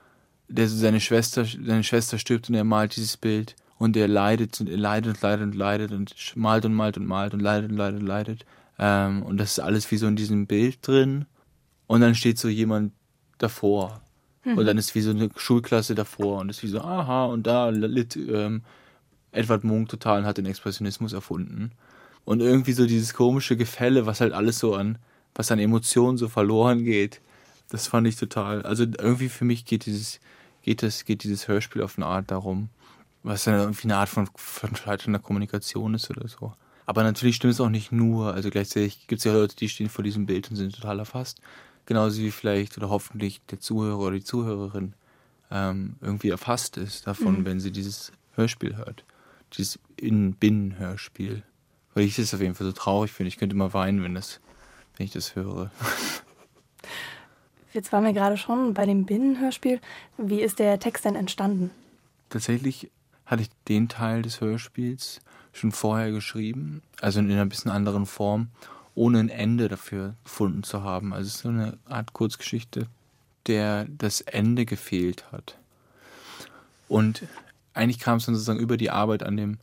der 0.47 0.67
seine 0.67 0.99
Schwester, 0.99 1.45
seine 1.45 1.83
Schwester 1.83 2.19
stirbt 2.19 2.49
und 2.49 2.55
er 2.55 2.63
malt 2.63 2.95
dieses 2.95 3.17
Bild 3.17 3.55
und 3.77 3.97
er 3.97 4.07
leidet 4.07 4.59
und 4.59 4.69
er 4.69 4.77
leidet 4.77 5.15
und 5.15 5.21
leidet 5.21 5.43
und 5.45 5.55
leidet 5.55 5.91
und 5.91 6.35
malt 6.35 6.65
und 6.65 6.73
malt 6.73 6.97
und 6.97 7.05
malt 7.05 7.33
und 7.33 7.39
leidet 7.39 7.71
und 7.71 7.77
leidet 7.77 7.99
und 7.99 8.07
leidet. 8.07 8.45
Ähm, 8.77 9.23
und 9.23 9.37
das 9.37 9.53
ist 9.53 9.59
alles 9.59 9.89
wie 9.91 9.97
so 9.97 10.07
in 10.07 10.15
diesem 10.15 10.47
Bild 10.47 10.85
drin. 10.85 11.25
Und 11.87 12.01
dann 12.01 12.15
steht 12.15 12.37
so 12.37 12.47
jemand 12.47 12.93
davor. 13.37 14.01
Mhm. 14.43 14.57
Und 14.57 14.65
dann 14.65 14.77
ist 14.77 14.95
wie 14.95 15.01
so 15.01 15.11
eine 15.11 15.29
Schulklasse 15.35 15.95
davor 15.95 16.39
und 16.39 16.49
ist 16.49 16.63
wie 16.63 16.67
so, 16.67 16.81
aha, 16.81 17.25
und 17.25 17.45
da 17.47 17.69
litt 17.69 18.15
ähm, 18.15 18.63
Edward 19.31 19.63
Munk 19.63 19.89
total 19.89 20.19
und 20.19 20.25
hat 20.25 20.37
den 20.37 20.45
Expressionismus 20.45 21.13
erfunden. 21.13 21.71
Und 22.23 22.41
irgendwie 22.41 22.73
so 22.73 22.87
dieses 22.87 23.13
komische 23.13 23.57
Gefälle, 23.57 24.05
was 24.05 24.21
halt 24.21 24.33
alles 24.33 24.59
so 24.59 24.73
an, 24.75 24.97
was 25.35 25.51
an 25.51 25.59
Emotionen 25.59 26.17
so 26.17 26.27
verloren 26.27 26.83
geht. 26.83 27.21
Das 27.69 27.87
fand 27.87 28.07
ich 28.07 28.15
total. 28.15 28.63
Also 28.63 28.83
irgendwie 28.83 29.29
für 29.29 29.45
mich 29.45 29.65
geht 29.65 29.85
dieses, 29.85 30.19
geht 30.63 30.81
das, 30.81 31.05
geht 31.05 31.23
dieses 31.23 31.47
Hörspiel 31.47 31.83
auf 31.83 31.97
eine 31.97 32.05
Art 32.05 32.31
darum, 32.31 32.69
was 33.23 33.43
dann 33.43 33.59
irgendwie 33.59 33.85
eine 33.85 33.97
Art 33.97 34.09
von, 34.09 34.27
von 34.35 34.75
scheiternder 34.75 35.19
Kommunikation 35.19 35.93
ist 35.93 36.09
oder 36.09 36.27
so. 36.27 36.53
Aber 36.85 37.03
natürlich 37.03 37.35
stimmt 37.35 37.53
es 37.53 37.61
auch 37.61 37.69
nicht 37.69 37.91
nur. 37.91 38.33
Also 38.33 38.49
gleichzeitig 38.49 39.07
gibt 39.07 39.19
es 39.19 39.25
ja 39.25 39.33
Leute, 39.33 39.55
die 39.55 39.69
stehen 39.69 39.89
vor 39.89 40.03
diesem 40.03 40.25
Bild 40.25 40.49
und 40.49 40.55
sind 40.55 40.75
total 40.75 40.99
erfasst. 40.99 41.41
Genauso 41.85 42.21
wie 42.21 42.31
vielleicht 42.31 42.77
oder 42.77 42.89
hoffentlich 42.89 43.41
der 43.51 43.59
Zuhörer 43.59 43.99
oder 43.99 44.15
die 44.15 44.23
Zuhörerin 44.23 44.93
ähm, 45.51 45.95
irgendwie 46.01 46.29
erfasst 46.29 46.77
ist 46.77 47.05
davon, 47.07 47.39
mhm. 47.39 47.45
wenn 47.45 47.59
sie 47.59 47.71
dieses 47.71 48.11
Hörspiel 48.33 48.77
hört. 48.77 49.03
Dieses 49.55 49.79
In-Binnen-Hörspiel. 49.97 51.43
Weil 51.93 52.03
ich 52.03 52.15
das 52.15 52.33
auf 52.33 52.41
jeden 52.41 52.55
Fall 52.55 52.67
so 52.67 52.73
traurig 52.73 53.11
finde. 53.11 53.27
Ich 53.29 53.37
könnte 53.37 53.55
mal 53.55 53.73
weinen, 53.73 54.03
wenn, 54.03 54.15
das, 54.15 54.41
wenn 54.97 55.05
ich 55.05 55.13
das 55.13 55.35
höre. 55.35 55.71
Jetzt 57.73 57.91
waren 57.91 58.03
wir 58.03 58.13
gerade 58.13 58.37
schon 58.37 58.73
bei 58.73 58.85
dem 58.85 59.05
Binnenhörspiel. 59.05 59.79
Wie 60.17 60.41
ist 60.41 60.59
der 60.59 60.79
Text 60.79 61.05
denn 61.05 61.15
entstanden? 61.15 61.71
Tatsächlich 62.29 62.89
hatte 63.25 63.43
ich 63.43 63.49
den 63.67 63.89
Teil 63.89 64.21
des 64.21 64.41
Hörspiels 64.41 65.19
schon 65.51 65.71
vorher 65.71 66.11
geschrieben, 66.11 66.81
also 67.01 67.19
in 67.19 67.31
einer 67.31 67.45
bisschen 67.45 67.71
anderen 67.71 68.05
Form, 68.05 68.49
ohne 68.95 69.19
ein 69.19 69.29
Ende 69.29 69.67
dafür 69.67 70.15
gefunden 70.23 70.63
zu 70.63 70.83
haben. 70.83 71.13
Also 71.13 71.27
es 71.27 71.35
ist 71.35 71.41
so 71.41 71.49
eine 71.49 71.77
Art 71.85 72.13
Kurzgeschichte, 72.13 72.87
der 73.45 73.85
das 73.85 74.21
Ende 74.21 74.65
gefehlt 74.65 75.31
hat. 75.31 75.57
Und 76.87 77.23
eigentlich 77.73 77.99
kam 77.99 78.17
es 78.17 78.25
dann 78.25 78.35
sozusagen 78.35 78.59
über 78.59 78.77
die 78.77 78.89
Arbeit 78.89 79.23
an 79.23 79.35
dem, 79.35 79.57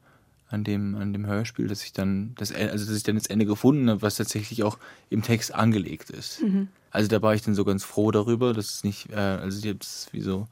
an 0.48 0.64
dem, 0.64 0.94
an 0.96 1.14
dem 1.14 1.26
Hörspiel, 1.26 1.66
dass 1.66 1.82
ich 1.82 1.92
dann 1.94 2.34
das, 2.36 2.52
also 2.52 2.86
dass 2.86 2.96
ich 2.96 3.02
dann 3.02 3.16
das 3.16 3.26
Ende 3.26 3.46
gefunden 3.46 3.88
habe, 3.88 4.02
was 4.02 4.16
tatsächlich 4.16 4.62
auch 4.62 4.78
im 5.08 5.22
Text 5.22 5.54
angelegt 5.54 6.10
ist. 6.10 6.42
Mhm. 6.42 6.68
Also 6.90 7.08
da 7.08 7.22
war 7.22 7.34
ich 7.34 7.40
dann 7.40 7.54
so 7.54 7.64
ganz 7.64 7.84
froh 7.84 8.10
darüber, 8.10 8.52
dass 8.52 8.66
es 8.66 8.84
nicht, 8.84 9.10
äh, 9.10 9.16
also 9.16 9.66
jetzt 9.66 10.12
wie 10.12 10.20
so, 10.20 10.46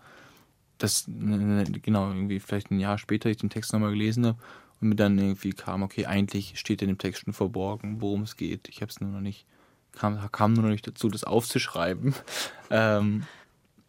dass 0.78 1.04
genau 1.06 2.08
irgendwie 2.08 2.40
vielleicht 2.40 2.70
ein 2.70 2.80
Jahr 2.80 2.96
später 2.96 3.28
ich 3.28 3.36
den 3.36 3.50
Text 3.50 3.74
nochmal 3.74 3.90
gelesen 3.90 4.24
habe 4.24 4.38
und 4.80 4.88
mir 4.88 4.96
dann 4.96 5.18
irgendwie 5.18 5.52
kam, 5.52 5.82
okay, 5.82 6.06
eigentlich 6.06 6.58
steht 6.58 6.82
in 6.82 6.88
dem 6.88 6.98
Text 6.98 7.22
schon 7.22 7.32
verborgen, 7.32 8.00
worum 8.00 8.22
es 8.22 8.36
geht. 8.36 8.68
Ich 8.68 8.80
habe 8.80 8.90
es 8.90 9.00
nur 9.00 9.10
noch 9.10 9.20
nicht, 9.20 9.46
kam, 9.92 10.18
kam 10.32 10.54
nur 10.54 10.64
noch 10.64 10.70
nicht 10.70 10.86
dazu, 10.86 11.08
das 11.08 11.24
aufzuschreiben. 11.24 12.14
ähm, 12.70 13.24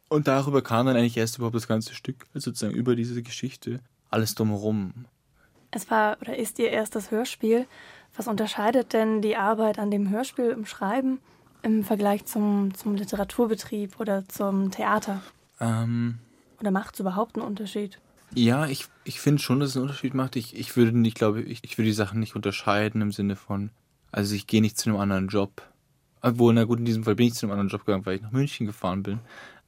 und 0.10 0.28
darüber 0.28 0.62
kam 0.62 0.86
dann 0.86 0.98
eigentlich 0.98 1.18
erst 1.18 1.38
überhaupt 1.38 1.56
das 1.56 1.68
ganze 1.68 1.94
Stück, 1.94 2.28
also 2.34 2.52
sozusagen 2.52 2.76
über 2.76 2.96
diese 2.96 3.24
Geschichte, 3.24 3.80
alles 4.10 4.36
drumherum. 4.36 5.06
Es 5.72 5.90
war 5.90 6.18
oder 6.20 6.38
ist 6.38 6.60
Ihr 6.60 6.70
erstes 6.70 7.12
Hörspiel. 7.12 7.66
Was 8.16 8.28
unterscheidet 8.28 8.92
denn 8.92 9.22
die 9.22 9.38
Arbeit 9.38 9.80
an 9.80 9.90
dem 9.90 10.10
Hörspiel 10.10 10.50
im 10.50 10.66
Schreiben 10.66 11.20
im 11.64 11.86
Vergleich 11.86 12.26
zum, 12.26 12.74
zum 12.74 12.96
Literaturbetrieb 12.96 14.00
oder 14.00 14.28
zum 14.28 14.72
Theater? 14.72 15.22
Ähm, 15.62 16.18
oder 16.60 16.72
macht 16.72 16.96
es 16.96 17.00
überhaupt 17.00 17.38
einen 17.38 17.46
Unterschied? 17.46 18.00
Ja, 18.34 18.66
ich, 18.66 18.86
ich 19.04 19.20
finde 19.20 19.42
schon, 19.42 19.60
dass 19.60 19.72
es 19.72 19.76
einen 19.76 19.84
Unterschied 19.84 20.14
macht. 20.14 20.36
Ich, 20.36 20.56
ich 20.56 20.76
würde 20.78 20.98
nicht, 20.98 21.18
glaube 21.18 21.42
ich, 21.42 21.64
ich 21.64 21.78
würde 21.78 21.90
die 21.90 21.94
Sachen 21.94 22.20
nicht 22.20 22.36
unterscheiden 22.36 23.02
im 23.02 23.12
Sinne 23.12 23.36
von, 23.36 23.72
also 24.12 24.36
ich 24.36 24.48
gehe 24.48 24.62
nicht 24.62 24.78
zu 24.78 24.90
einem 24.90 25.00
anderen 25.00 25.28
Job. 25.28 25.62
Obwohl, 26.22 26.54
na 26.54 26.64
gut, 26.64 26.80
in 26.80 26.86
diesem 26.86 27.04
Fall 27.04 27.16
bin 27.16 27.28
ich 27.28 27.34
zu 27.34 27.46
einem 27.46 27.54
anderen 27.54 27.70
Job 27.70 27.86
gegangen, 27.86 28.06
weil 28.06 28.16
ich 28.16 28.22
nach 28.22 28.32
München 28.32 28.68
gefahren 28.68 29.04
bin. 29.04 29.20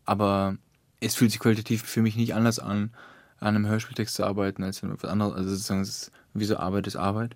Aber 0.05 0.57
es 0.99 1.15
fühlt 1.15 1.31
sich 1.31 1.39
qualitativ 1.39 1.83
für 1.83 2.01
mich 2.01 2.15
nicht 2.15 2.35
anders 2.35 2.59
an, 2.59 2.91
an 3.39 3.55
einem 3.55 3.67
Hörspieltext 3.67 4.15
zu 4.15 4.23
arbeiten, 4.23 4.63
als 4.63 4.83
an 4.83 4.93
etwas 4.93 5.11
anderes. 5.11 5.33
Also 5.33 5.49
sozusagen, 5.49 5.81
es 5.81 5.89
ist 5.89 6.11
wie 6.33 6.45
so 6.45 6.57
Arbeit 6.57 6.87
ist 6.87 6.95
Arbeit. 6.95 7.35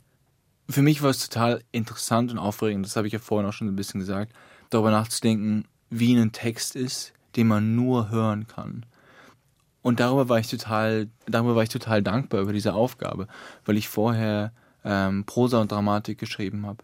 Für 0.69 0.81
mich 0.81 1.01
war 1.01 1.09
es 1.09 1.27
total 1.27 1.63
interessant 1.71 2.31
und 2.31 2.37
aufregend, 2.37 2.85
das 2.85 2.95
habe 2.95 3.07
ich 3.07 3.13
ja 3.13 3.19
vorhin 3.19 3.47
auch 3.47 3.53
schon 3.53 3.67
ein 3.67 3.75
bisschen 3.75 3.99
gesagt, 3.99 4.33
darüber 4.69 4.91
nachzudenken, 4.91 5.65
wie 5.89 6.15
ein 6.15 6.31
Text 6.31 6.75
ist, 6.75 7.13
den 7.35 7.47
man 7.47 7.75
nur 7.75 8.09
hören 8.09 8.47
kann. 8.47 8.85
Und 9.87 10.01
darüber 10.01 10.27
war 10.27 10.37
ich 10.37 10.49
total, 10.49 11.07
darüber 11.27 11.55
war 11.55 11.63
ich 11.63 11.69
total 11.69 12.03
dankbar 12.03 12.41
über 12.41 12.51
diese 12.51 12.73
Aufgabe, 12.73 13.29
weil 13.63 13.77
ich 13.77 13.87
vorher 13.87 14.51
ähm, 14.83 15.23
Prosa 15.23 15.61
und 15.61 15.71
Dramatik 15.71 16.17
geschrieben 16.17 16.65
habe. 16.65 16.83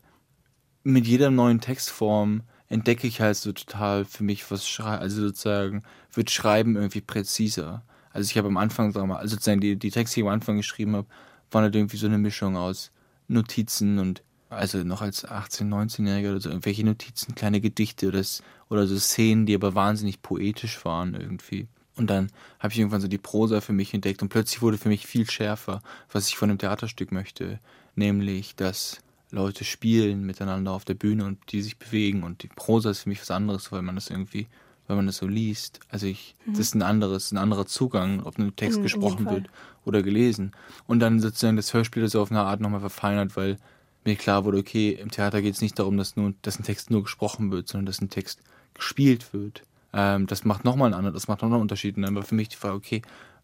Mit 0.83 1.05
jeder 1.05 1.29
neuen 1.29 1.59
Textform 1.59 2.43
entdecke 2.69 3.05
ich 3.05 3.19
halt 3.19 3.35
so 3.35 3.51
total 3.51 4.05
für 4.05 4.23
mich 4.23 4.49
was 4.49 4.65
schreiben, 4.65 5.01
also 5.01 5.19
sozusagen 5.19 5.83
wird 6.13 6.31
Schreiben 6.31 6.77
irgendwie 6.77 7.01
präziser. 7.01 7.83
Also 8.13 8.29
ich 8.29 8.37
habe 8.37 8.47
am 8.47 8.55
Anfang, 8.55 8.95
also 8.95 9.35
sozusagen 9.35 9.59
die, 9.59 9.75
die 9.75 9.91
Texte, 9.91 10.15
die 10.15 10.21
ich 10.21 10.25
am 10.25 10.31
Anfang 10.31 10.55
geschrieben 10.55 10.95
habe, 10.95 11.07
waren 11.51 11.63
halt 11.63 11.75
irgendwie 11.75 11.97
so 11.97 12.07
eine 12.07 12.19
Mischung 12.19 12.55
aus 12.55 12.93
Notizen 13.27 13.99
und 13.99 14.23
also 14.49 14.77
noch 14.77 15.01
als 15.01 15.27
18-, 15.27 15.67
19-Jähriger 15.67 16.31
oder 16.31 16.39
so, 16.39 16.47
irgendwelche 16.47 16.85
Notizen, 16.85 17.35
kleine 17.35 17.59
Gedichte 17.59 18.07
oder, 18.07 18.23
oder 18.69 18.87
so 18.87 18.97
Szenen, 18.97 19.45
die 19.45 19.55
aber 19.55 19.75
wahnsinnig 19.75 20.21
poetisch 20.21 20.85
waren 20.85 21.15
irgendwie. 21.15 21.67
Und 21.95 22.09
dann 22.09 22.31
habe 22.59 22.73
ich 22.73 22.79
irgendwann 22.79 23.01
so 23.01 23.07
die 23.07 23.17
Prosa 23.17 23.61
für 23.61 23.73
mich 23.73 23.93
entdeckt 23.93 24.21
und 24.21 24.29
plötzlich 24.29 24.61
wurde 24.61 24.77
für 24.77 24.89
mich 24.89 25.05
viel 25.05 25.29
schärfer, 25.29 25.81
was 26.11 26.27
ich 26.27 26.37
von 26.37 26.49
einem 26.49 26.57
Theaterstück 26.57 27.11
möchte, 27.11 27.59
nämlich 27.95 28.55
dass 28.55 28.99
Leute 29.29 29.63
spielen 29.63 30.25
miteinander 30.25 30.71
auf 30.71 30.85
der 30.85 30.93
Bühne 30.93 31.25
und 31.25 31.39
die 31.51 31.61
sich 31.61 31.77
bewegen 31.77 32.23
und 32.23 32.43
die 32.43 32.47
Prosa 32.47 32.91
ist 32.91 33.01
für 33.01 33.09
mich 33.09 33.21
was 33.21 33.31
anderes, 33.31 33.71
weil 33.71 33.81
man 33.81 33.95
das 33.95 34.09
irgendwie, 34.09 34.47
weil 34.87 34.95
man 34.95 35.07
das 35.07 35.17
so 35.17 35.27
liest. 35.27 35.79
Also 35.89 36.05
ich, 36.07 36.35
mhm. 36.45 36.51
das 36.51 36.59
ist 36.59 36.75
ein 36.75 36.83
anderes, 36.83 37.31
ein 37.31 37.37
anderer 37.37 37.65
Zugang, 37.65 38.23
ob 38.23 38.37
ein 38.37 38.55
Text 38.55 38.77
in, 38.77 38.83
gesprochen 38.83 39.27
in 39.27 39.33
wird 39.33 39.49
oder 39.85 40.03
gelesen. 40.03 40.51
Und 40.87 40.99
dann 40.99 41.19
sozusagen 41.19 41.57
das 41.57 41.73
Hörspiel 41.73 42.03
ist 42.03 42.15
auf 42.15 42.31
eine 42.31 42.41
Art 42.41 42.61
nochmal 42.61 42.79
verfeinert, 42.79 43.35
weil 43.35 43.57
mir 44.05 44.15
klar 44.15 44.45
wurde, 44.45 44.59
okay, 44.59 44.91
im 44.91 45.11
Theater 45.11 45.41
geht 45.41 45.55
es 45.55 45.61
nicht 45.61 45.79
darum, 45.79 45.97
dass 45.97 46.15
nur, 46.15 46.33
dass 46.41 46.59
ein 46.59 46.63
Text 46.63 46.91
nur 46.91 47.03
gesprochen 47.03 47.51
wird, 47.51 47.67
sondern 47.67 47.87
dass 47.87 48.01
ein 48.01 48.09
Text 48.09 48.41
gespielt 48.73 49.33
wird. 49.33 49.63
Ähm, 49.93 50.27
das 50.27 50.43
macht 50.43 50.65
nochmal 50.65 50.87
einen 50.87 50.95
anderen, 50.95 51.13
das 51.13 51.27
macht 51.27 51.41
nochmal 51.41 51.57
einen 51.57 51.63
Unterschied. 51.63 51.95
Und 51.97 52.03
dann 52.03 52.15
war 52.15 52.23
für 52.23 52.35
mich 52.35 52.49
die 52.49 52.57
Frage, 52.57 52.75
okay, 52.75 53.01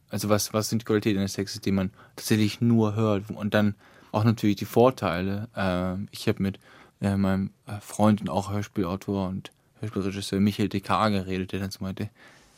also 0.10 0.30
was, 0.30 0.54
was 0.54 0.70
sind 0.70 0.82
die 0.82 0.86
Qualitäten 0.86 1.20
eines 1.20 1.34
Textes, 1.34 1.62
die 1.62 1.72
man 1.72 1.92
tatsächlich 2.16 2.62
nur 2.62 2.96
hört? 2.96 3.30
Und 3.30 3.54
dann 3.54 3.76
auch 4.12 4.24
natürlich 4.24 4.56
die 4.56 4.66
Vorteile. 4.66 5.48
Äh, 5.56 6.04
ich 6.12 6.28
habe 6.28 6.42
mit 6.42 6.60
äh, 7.02 7.16
meinem 7.16 7.52
äh, 7.68 7.80
Freund 7.80 8.22
und 8.22 8.30
auch 8.30 8.52
Hörspielautor 8.52 9.28
und 9.28 9.52
Hörspielregisseur 9.80 10.40
Michael 10.40 10.70
Dekar 10.70 11.12
geredet, 11.12 11.52
der 11.52 11.60
dann 11.60 11.72
so 11.72 11.84
meinte, 11.84 12.10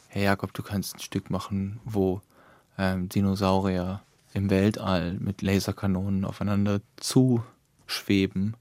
hey 0.08 0.24
Jakob, 0.24 0.54
du 0.54 0.64
kannst 0.64 0.96
ein 0.96 1.00
Stück 1.00 1.30
machen, 1.30 1.80
wo 1.86 2.22
ähm, 2.78 3.10
Dinosaurier 3.10 4.02
im 4.34 4.50
Weltall 4.50 5.14
mit 5.20 5.42
Laserkanonen 5.42 6.26
aufeinander 6.26 6.82
zuschweben. 6.98 8.56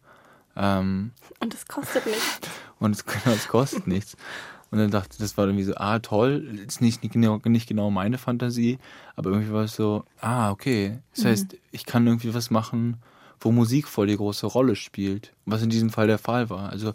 Ähm, 0.57 1.13
und 1.39 1.55
es 1.55 1.67
kostet 1.67 2.07
nichts. 2.07 2.41
und 2.81 2.97
es, 2.97 3.05
genau, 3.05 3.35
es 3.35 3.49
kostet 3.49 3.87
nichts. 3.87 4.17
Und 4.71 4.79
dann 4.79 4.91
dachte 4.91 5.11
ich, 5.13 5.19
das 5.19 5.37
war 5.37 5.47
irgendwie 5.47 5.65
so, 5.65 5.75
ah, 5.77 5.99
toll, 5.99 6.59
ist 6.67 6.81
nicht, 6.81 7.03
nicht, 7.03 7.13
genau, 7.13 7.41
nicht 7.45 7.69
genau 7.69 7.91
meine 7.91 8.19
Fantasie, 8.19 8.79
aber 9.17 9.31
irgendwie 9.31 9.53
war 9.53 9.65
es 9.65 9.75
so, 9.75 10.05
ah, 10.21 10.51
okay. 10.51 10.99
Das 11.15 11.25
mhm. 11.25 11.29
heißt, 11.29 11.57
ich 11.73 11.87
kann 11.87 12.07
irgendwie 12.07 12.35
was 12.35 12.51
machen, 12.51 12.99
wo 13.41 13.51
Musik 13.51 13.89
voll 13.89 14.07
die 14.07 14.17
große 14.17 14.47
Rolle 14.47 14.77
spielt. 14.77 15.33
Was 15.45 15.63
in 15.63 15.71
diesem 15.71 15.91
Fall 15.91 16.07
der 16.07 16.19
Fall 16.19 16.51
war. 16.51 16.71
Also, 16.71 16.95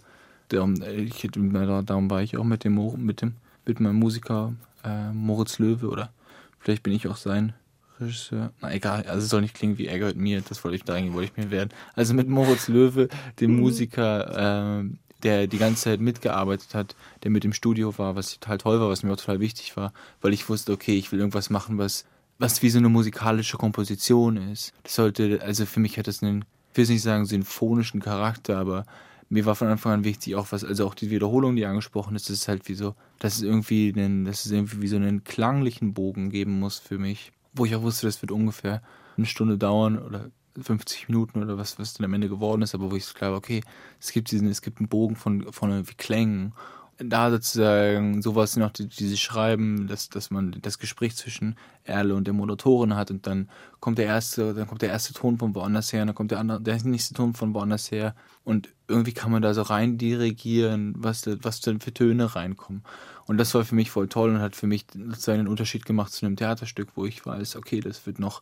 darum, 0.49 0.75
ich, 0.81 1.27
darum 1.31 2.09
war 2.09 2.21
ich 2.21 2.37
auch 2.37 2.43
mit 2.43 2.63
dem, 2.63 3.05
mit 3.05 3.21
dem, 3.21 3.33
mit 3.65 3.79
meinem 3.79 3.95
Musiker 3.95 4.53
äh, 4.83 5.11
Moritz 5.11 5.59
Löwe 5.59 5.89
oder 5.89 6.13
vielleicht 6.59 6.83
bin 6.83 6.93
ich 6.93 7.07
auch 7.07 7.17
sein 7.17 7.53
Regisseur. 7.99 8.51
Na 8.61 8.73
egal, 8.73 9.03
also 9.03 9.23
es 9.23 9.29
soll 9.29 9.41
nicht 9.41 9.55
klingen 9.55 9.77
wie 9.77 9.87
er 9.87 9.99
gehört 9.99 10.17
mir, 10.17 10.41
das 10.41 10.63
wollte 10.63 10.75
ich 10.75 10.83
da 10.83 10.93
eigentlich 10.93 11.13
wollte 11.13 11.31
ich 11.31 11.43
mir 11.43 11.51
werden. 11.51 11.69
Also 11.93 12.13
mit 12.13 12.27
Moritz 12.27 12.67
Löwe, 12.67 13.07
dem 13.39 13.53
mhm. 13.53 13.59
Musiker, 13.61 14.81
äh, 14.81 14.89
der 15.23 15.47
die 15.47 15.57
ganze 15.57 15.83
Zeit 15.83 16.01
mitgearbeitet 16.01 16.73
hat, 16.73 16.95
der 17.23 17.31
mit 17.31 17.45
im 17.45 17.53
Studio 17.53 17.97
war, 17.97 18.15
was 18.15 18.39
total 18.39 18.57
toll 18.57 18.79
war, 18.79 18.89
was 18.89 19.03
mir 19.03 19.11
auch 19.11 19.17
total 19.17 19.39
wichtig 19.39 19.75
war, 19.77 19.93
weil 20.21 20.33
ich 20.33 20.49
wusste, 20.49 20.71
okay, 20.71 20.97
ich 20.97 21.11
will 21.11 21.19
irgendwas 21.19 21.49
machen, 21.49 21.77
was, 21.77 22.05
was 22.37 22.61
wie 22.61 22.69
so 22.69 22.79
eine 22.79 22.89
musikalische 22.89 23.57
Komposition 23.57 24.37
ist. 24.37 24.73
Das 24.83 24.95
sollte, 24.95 25.41
also 25.41 25.65
für 25.65 25.79
mich 25.79 25.97
hat 25.97 26.07
das 26.07 26.21
einen, 26.21 26.45
ich 26.71 26.77
will 26.77 26.87
nicht 26.87 27.01
sagen 27.01 27.25
sinfonischen 27.25 28.01
Charakter, 28.01 28.57
aber 28.57 28.85
mir 29.29 29.45
war 29.45 29.55
von 29.55 29.67
Anfang 29.67 29.93
an 29.93 30.03
wichtig, 30.03 30.35
auch 30.35 30.51
was, 30.51 30.63
also 30.63 30.85
auch 30.85 30.93
die 30.93 31.09
Wiederholung, 31.09 31.55
die 31.55 31.65
angesprochen 31.65 32.15
ist, 32.15 32.29
das 32.29 32.37
ist 32.37 32.47
halt 32.47 32.67
wie 32.67 32.75
so, 32.75 32.95
dass 33.19 33.37
es 33.37 33.41
irgendwie 33.41 33.91
einen, 33.95 34.25
dass 34.25 34.45
es 34.45 34.51
irgendwie 34.51 34.81
wie 34.81 34.87
so 34.87 34.97
einen 34.97 35.23
klanglichen 35.23 35.93
Bogen 35.93 36.29
geben 36.29 36.59
muss 36.59 36.77
für 36.77 36.97
mich, 36.97 37.31
wo 37.53 37.65
ich 37.65 37.75
auch 37.75 37.81
wusste, 37.81 38.05
das 38.05 38.21
wird 38.21 38.31
ungefähr 38.31 38.81
eine 39.17 39.25
Stunde 39.25 39.57
dauern 39.57 39.97
oder 39.97 40.29
50 40.59 41.09
Minuten 41.09 41.43
oder 41.43 41.57
was, 41.57 41.79
was 41.79 41.93
dann 41.93 42.05
am 42.05 42.13
Ende 42.13 42.29
geworden 42.29 42.61
ist, 42.61 42.75
aber 42.75 42.91
wo 42.91 42.95
ich 42.95 43.05
war, 43.21 43.33
okay, 43.33 43.61
es 43.99 44.11
gibt 44.11 44.31
diesen, 44.31 44.47
es 44.47 44.61
gibt 44.61 44.79
einen 44.79 44.89
Bogen 44.89 45.15
von, 45.15 45.51
von 45.51 45.71
irgendwie 45.71 45.95
Klängen 45.95 46.53
da 46.97 47.29
sozusagen 47.29 48.21
sowas 48.21 48.55
noch, 48.55 48.71
dieses 48.71 49.19
Schreiben, 49.19 49.87
dass, 49.87 50.09
dass 50.09 50.31
man 50.31 50.55
das 50.61 50.79
Gespräch 50.79 51.15
zwischen 51.15 51.55
Erle 51.83 52.15
und 52.15 52.25
der 52.25 52.33
Moderatorin 52.33 52.95
hat 52.95 53.11
und 53.11 53.27
dann 53.27 53.49
kommt 53.79 53.97
der 53.97 54.05
erste, 54.05 54.53
dann 54.53 54.67
kommt 54.67 54.81
der 54.81 54.89
erste 54.89 55.13
Ton 55.13 55.37
von 55.37 55.53
woanders 55.55 55.91
her, 55.91 56.05
dann 56.05 56.15
kommt 56.15 56.31
der 56.31 56.39
andere, 56.39 56.61
der 56.61 56.81
nächste 56.83 57.13
Ton 57.13 57.33
von 57.33 57.53
woanders 57.53 57.91
her 57.91 58.15
und 58.43 58.69
irgendwie 58.87 59.11
kann 59.11 59.31
man 59.31 59.41
da 59.41 59.53
so 59.53 59.63
rein 59.63 59.97
dirigieren, 59.97 60.93
was, 60.97 61.27
was 61.41 61.59
denn 61.59 61.81
für 61.81 61.93
Töne 61.93 62.35
reinkommen. 62.35 62.83
Und 63.25 63.37
das 63.37 63.53
war 63.55 63.65
für 63.65 63.75
mich 63.75 63.91
voll 63.91 64.07
toll 64.07 64.29
und 64.29 64.39
hat 64.39 64.55
für 64.55 64.67
mich 64.67 64.85
sozusagen 64.93 65.39
einen 65.39 65.47
Unterschied 65.47 65.85
gemacht 65.85 66.13
zu 66.13 66.25
einem 66.25 66.37
Theaterstück, 66.37 66.89
wo 66.95 67.05
ich 67.05 67.25
weiß, 67.25 67.57
okay, 67.57 67.81
das 67.81 68.05
wird 68.05 68.19
noch, 68.19 68.41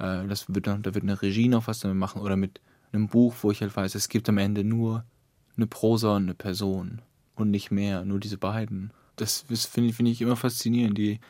äh, 0.00 0.26
das 0.26 0.46
wird, 0.48 0.66
da 0.66 0.82
wird 0.84 1.02
eine 1.02 1.20
Regie 1.20 1.48
noch 1.48 1.66
was 1.66 1.80
damit 1.80 1.96
machen 1.96 2.22
oder 2.22 2.36
mit 2.36 2.60
einem 2.92 3.08
Buch, 3.08 3.34
wo 3.42 3.50
ich 3.50 3.60
halt 3.60 3.76
weiß, 3.76 3.94
es 3.94 4.08
gibt 4.08 4.28
am 4.28 4.38
Ende 4.38 4.64
nur 4.64 5.04
eine 5.56 5.66
Prosa 5.66 6.16
und 6.16 6.24
eine 6.24 6.34
Person 6.34 7.02
und 7.36 7.50
nicht 7.50 7.70
mehr, 7.70 8.04
nur 8.04 8.20
diese 8.20 8.38
beiden. 8.38 8.92
Das, 9.16 9.44
das 9.48 9.66
finde 9.66 9.92
find 9.92 10.08
ich 10.08 10.22
immer 10.22 10.36
faszinierend. 10.36 10.96
Die, 10.96 11.20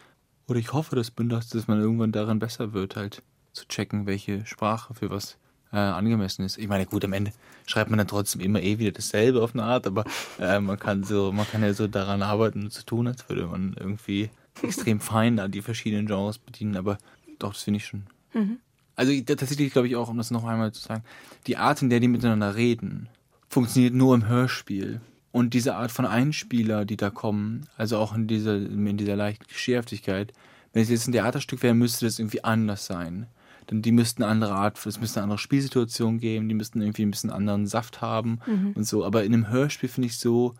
oder 0.47 0.59
ich 0.59 0.73
hoffe, 0.73 0.97
dass, 0.97 1.13
dass 1.15 1.69
man 1.69 1.81
irgendwann 1.81 2.13
daran 2.13 2.39
besser 2.39 2.73
wird, 2.73 2.97
halt 2.97 3.23
zu 3.53 3.67
checken, 3.67 4.07
welche 4.07 4.47
Sprache 4.47 4.95
für 4.95 5.11
was 5.11 5.39
äh, 5.73 5.77
angemessen 5.77 6.45
ist. 6.45 6.59
Ich 6.59 6.69
meine, 6.69 6.87
gut, 6.87 7.05
am 7.05 7.13
Ende 7.13 7.33
schreibt 7.67 7.91
man 7.91 7.99
dann 7.99 8.09
trotzdem 8.09 8.41
immer 8.41 8.61
eh 8.61 8.79
wieder 8.79 8.93
dasselbe 8.93 9.43
auf 9.43 9.55
eine 9.55 9.65
Art, 9.65 9.87
aber 9.87 10.05
äh, 10.39 10.61
man 10.61 10.79
kann 10.79 11.05
so, 11.05 11.33
man 11.33 11.47
kann 11.47 11.63
ja 11.63 11.75
so 11.75 11.87
daran 11.87 12.23
arbeiten 12.23 12.65
und 12.65 12.73
zu 12.73 12.85
tun, 12.85 13.07
als 13.07 13.29
würde 13.29 13.47
man 13.47 13.75
irgendwie 13.79 14.31
extrem 14.63 15.01
fein 15.01 15.39
an 15.39 15.51
die 15.51 15.63
verschiedenen 15.63 16.07
Genres 16.07 16.39
bedienen, 16.39 16.77
aber 16.77 16.99
doch, 17.39 17.53
das 17.53 17.63
finde 17.63 17.79
ich 17.79 17.87
schon. 17.87 18.05
Mhm. 18.33 18.59
Also 18.97 19.13
tatsächlich 19.25 19.73
glaube 19.73 19.89
ich 19.89 19.97
auch, 19.97 20.09
um 20.09 20.19
das 20.19 20.31
noch 20.31 20.45
einmal 20.45 20.73
zu 20.73 20.83
sagen, 20.83 21.05
die 21.47 21.57
Art, 21.57 21.81
in 21.83 21.91
der 21.91 22.01
die 22.01 22.09
miteinander 22.09 22.55
reden, 22.55 23.09
funktioniert 23.49 23.95
nur 23.95 24.15
im 24.15 24.29
Hörspiel. 24.29 25.01
Und 25.33 25.55
diese 25.55 25.77
Art 25.77 25.93
von 25.93 26.07
Einspieler, 26.07 26.85
die 26.85 26.97
da 26.97 27.11
kommen, 27.11 27.67
also 27.77 27.99
auch 27.99 28.15
in 28.15 28.27
dieser, 28.27 28.57
in 28.57 28.97
dieser 28.97 29.17
leichten 29.17 29.47
Geschärftigkeit, 29.47 30.33
wenn 30.73 30.83
es 30.83 30.91
jetzt 30.91 31.09
ein 31.09 31.13
Theaterstück 31.13 31.63
wäre, 31.63 31.75
müsste 31.75 32.05
das 32.05 32.19
irgendwie 32.19 32.45
anders 32.45 32.87
sein. 32.87 33.27
Denn 33.71 33.83
die 33.83 33.93
müssten 33.93 34.23
eine 34.23 34.33
andere 34.33 34.55
Art, 34.55 34.85
es 34.85 35.01
müsste 35.01 35.21
eine 35.21 35.25
andere 35.25 35.39
Spielsituation 35.39 36.19
geben, 36.19 36.49
die 36.49 36.55
müssten 36.55 36.81
irgendwie 36.81 37.05
ein 37.05 37.11
bisschen 37.11 37.31
anderen 37.31 37.67
Saft 37.67 38.01
haben 38.01 38.41
mhm. 38.47 38.73
und 38.75 38.85
so. 38.85 39.05
Aber 39.05 39.25
in 39.25 39.33
einem 39.33 39.49
Hörspiel 39.49 39.89
finde 39.89 40.09
ich 40.09 40.19
so, 40.19 40.55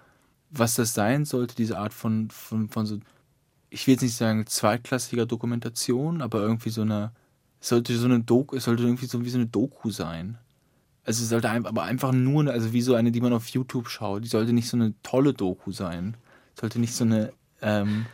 was 0.51 0.75
das 0.75 0.95
sein 0.95 1.25
sollte, 1.25 1.57
diese 1.57 1.79
Art 1.79 1.93
von, 1.93 2.31
von, 2.31 2.69
von 2.69 2.87
so, 2.87 2.99
ich 3.69 3.87
will 3.87 3.93
jetzt 3.93 4.03
nicht 4.03 4.17
sagen 4.17 4.47
zweitklassiger 4.47 5.27
Dokumentation, 5.27 6.23
aber 6.23 6.41
irgendwie 6.41 6.71
so 6.71 6.83
eine, 6.83 7.13
es 7.13 7.20
sollte 7.61 7.97
so 7.97 8.07
eine 8.07 8.21
Doku, 8.21 8.57
es 8.57 8.65
sollte 8.65 8.83
irgendwie 8.83 9.07
so 9.07 9.25
wie 9.25 9.31
so 9.31 9.39
eine 9.39 9.47
Doku 9.47 9.91
sein. 9.91 10.39
Also 11.05 11.23
es 11.23 11.31
sollte 11.31 11.51
aber 11.51 11.83
einfach 11.83 12.13
nur, 12.13 12.51
also 12.51 12.73
wie 12.73 12.83
so 12.83 12.95
eine, 12.95 13.11
die 13.11 13.21
man 13.21 13.33
auf 13.33 13.49
YouTube 13.49 13.89
schaut. 13.89 14.25
Die 14.25 14.29
sollte 14.29 14.53
nicht 14.53 14.69
so 14.69 14.77
eine 14.77 14.95
tolle 15.03 15.33
Doku 15.33 15.73
sein. 15.73 16.17
Sollte 16.59 16.79
nicht 16.79 16.95
so 16.95 17.05
eine, 17.05 17.33
ähm, 17.63 18.07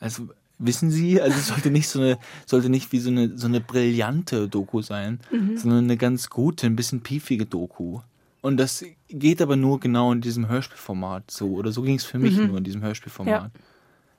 also 0.00 0.28
wissen 0.58 0.90
Sie, 0.90 1.20
also 1.20 1.36
es 1.36 1.48
sollte 1.48 1.70
nicht 1.70 1.88
so 1.88 2.00
eine, 2.00 2.18
sollte 2.46 2.68
nicht 2.68 2.92
wie 2.92 2.98
so 2.98 3.10
eine, 3.10 3.36
so 3.36 3.46
eine 3.46 3.60
brillante 3.60 4.48
Doku 4.48 4.82
sein, 4.82 5.20
mhm. 5.30 5.56
sondern 5.56 5.84
eine 5.84 5.96
ganz 5.96 6.30
gute, 6.30 6.66
ein 6.66 6.76
bisschen 6.76 7.02
piefige 7.02 7.46
Doku. 7.46 8.00
Und 8.40 8.56
das 8.56 8.84
geht 9.08 9.40
aber 9.40 9.56
nur 9.56 9.78
genau 9.78 10.12
in 10.12 10.20
diesem 10.20 10.48
Hörspielformat 10.48 11.30
so. 11.30 11.52
Oder 11.52 11.70
so 11.70 11.82
ging 11.82 11.96
es 11.96 12.04
für 12.04 12.18
mich 12.18 12.36
mhm. 12.36 12.48
nur 12.48 12.58
in 12.58 12.64
diesem 12.64 12.82
Hörspielformat. 12.82 13.52
Ja. 13.54 13.60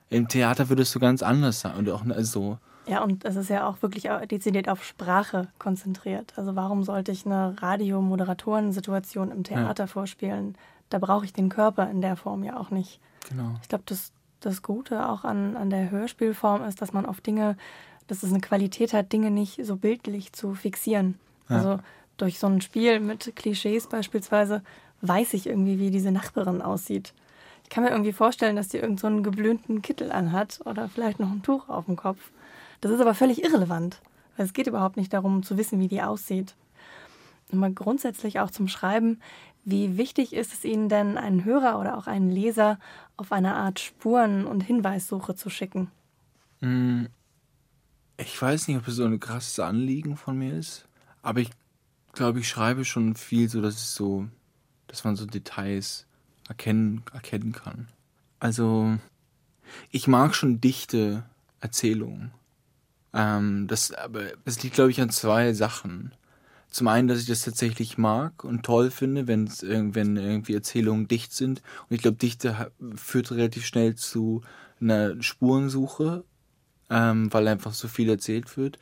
Im 0.08 0.28
Theater 0.28 0.68
würde 0.68 0.82
es 0.82 0.92
so 0.92 0.98
ganz 0.98 1.22
anders 1.22 1.60
sein. 1.60 1.76
Und 1.76 1.90
auch 1.90 2.06
also 2.06 2.58
ja, 2.86 3.02
und 3.02 3.24
es 3.24 3.36
ist 3.36 3.50
ja 3.50 3.66
auch 3.66 3.82
wirklich 3.82 4.08
dezidiert 4.30 4.68
auf 4.68 4.84
Sprache 4.84 5.48
konzentriert. 5.58 6.34
Also 6.36 6.54
warum 6.56 6.82
sollte 6.84 7.12
ich 7.12 7.24
eine 7.24 7.60
Radiomoderatoren-Situation 7.60 9.30
im 9.30 9.44
Theater 9.44 9.84
ja. 9.84 9.86
vorspielen? 9.88 10.56
Da 10.90 10.98
brauche 10.98 11.24
ich 11.24 11.32
den 11.32 11.48
Körper 11.48 11.90
in 11.90 12.00
der 12.00 12.16
Form 12.16 12.44
ja 12.44 12.58
auch 12.58 12.70
nicht. 12.70 13.00
Genau. 13.28 13.56
Ich 13.62 13.68
glaube, 13.68 13.84
das, 13.86 14.12
das 14.40 14.62
Gute 14.62 15.08
auch 15.08 15.24
an, 15.24 15.56
an 15.56 15.70
der 15.70 15.90
Hörspielform 15.90 16.64
ist, 16.64 16.82
dass 16.82 16.92
man 16.92 17.06
auf 17.06 17.20
Dinge, 17.20 17.56
dass 18.06 18.22
es 18.22 18.30
eine 18.30 18.40
Qualität 18.40 18.92
hat, 18.92 19.12
Dinge 19.12 19.30
nicht 19.30 19.64
so 19.64 19.76
bildlich 19.76 20.32
zu 20.32 20.54
fixieren. 20.54 21.18
Ja. 21.48 21.56
Also 21.56 21.78
durch 22.16 22.38
so 22.38 22.46
ein 22.46 22.60
Spiel 22.60 23.00
mit 23.00 23.34
Klischees 23.34 23.86
beispielsweise 23.86 24.62
weiß 25.00 25.34
ich 25.34 25.46
irgendwie, 25.46 25.78
wie 25.78 25.90
diese 25.90 26.12
Nachbarin 26.12 26.62
aussieht. 26.62 27.12
Ich 27.62 27.70
kann 27.70 27.82
mir 27.82 27.90
irgendwie 27.90 28.12
vorstellen, 28.12 28.56
dass 28.56 28.68
die 28.68 28.76
irgendeinen 28.76 29.18
so 29.18 29.22
geblümten 29.22 29.82
Kittel 29.82 30.12
anhat 30.12 30.60
oder 30.64 30.88
vielleicht 30.88 31.18
noch 31.18 31.30
ein 31.30 31.42
Tuch 31.42 31.68
auf 31.68 31.86
dem 31.86 31.96
Kopf. 31.96 32.30
Das 32.80 32.92
ist 32.92 33.00
aber 33.00 33.14
völlig 33.14 33.42
irrelevant, 33.42 34.00
weil 34.36 34.46
es 34.46 34.52
geht 34.52 34.66
überhaupt 34.66 34.96
nicht 34.96 35.12
darum 35.12 35.42
zu 35.42 35.56
wissen, 35.56 35.80
wie 35.80 35.88
die 35.88 36.02
aussieht. 36.02 36.54
Und 37.50 37.58
mal 37.58 37.72
grundsätzlich 37.72 38.40
auch 38.40 38.50
zum 38.50 38.68
Schreiben, 38.68 39.20
wie 39.64 39.96
wichtig 39.96 40.34
ist 40.34 40.52
es 40.52 40.64
Ihnen 40.64 40.88
denn, 40.88 41.16
einen 41.16 41.44
Hörer 41.44 41.80
oder 41.80 41.96
auch 41.96 42.06
einen 42.06 42.30
Leser 42.30 42.78
auf 43.16 43.32
eine 43.32 43.54
Art 43.54 43.80
Spuren- 43.80 44.46
und 44.46 44.62
Hinweissuche 44.62 45.34
zu 45.34 45.48
schicken? 45.48 45.90
Hm, 46.60 47.08
ich 48.16 48.40
weiß 48.40 48.68
nicht, 48.68 48.76
ob 48.76 48.88
es 48.88 48.96
so 48.96 49.04
ein 49.04 49.20
krasses 49.20 49.58
Anliegen 49.58 50.16
von 50.16 50.38
mir 50.38 50.54
ist, 50.54 50.86
aber 51.22 51.40
ich 51.40 51.50
glaube, 52.12 52.40
ich 52.40 52.48
schreibe 52.48 52.84
schon 52.84 53.16
viel 53.16 53.48
so, 53.48 53.60
dass 53.60 53.74
es 53.74 53.94
so, 53.94 54.26
dass 54.86 55.04
man 55.04 55.16
so 55.16 55.26
Details 55.26 56.06
erkennen, 56.48 57.02
erkennen 57.12 57.52
kann. 57.52 57.88
Also, 58.40 58.98
ich 59.90 60.06
mag 60.06 60.34
schon 60.34 60.60
dichte 60.60 61.24
Erzählungen. 61.60 62.32
Ähm, 63.14 63.66
das, 63.68 63.92
aber 63.92 64.24
das 64.44 64.62
liegt, 64.62 64.74
glaube 64.74 64.90
ich, 64.90 65.00
an 65.00 65.10
zwei 65.10 65.52
Sachen. 65.52 66.12
Zum 66.68 66.88
einen, 66.88 67.06
dass 67.06 67.20
ich 67.20 67.26
das 67.26 67.42
tatsächlich 67.42 67.96
mag 67.98 68.42
und 68.42 68.64
toll 68.64 68.90
finde, 68.90 69.28
wenn 69.28 69.48
wenn 69.94 70.16
irgendwie 70.16 70.54
Erzählungen 70.54 71.06
dicht 71.06 71.32
sind. 71.32 71.62
Und 71.88 71.94
ich 71.94 72.02
glaube, 72.02 72.16
Dichte 72.16 72.72
führt 72.96 73.30
relativ 73.30 73.64
schnell 73.64 73.94
zu 73.94 74.42
einer 74.80 75.22
Spurensuche, 75.22 76.24
ähm, 76.90 77.32
weil 77.32 77.46
einfach 77.46 77.74
so 77.74 77.86
viel 77.86 78.08
erzählt 78.08 78.56
wird. 78.56 78.80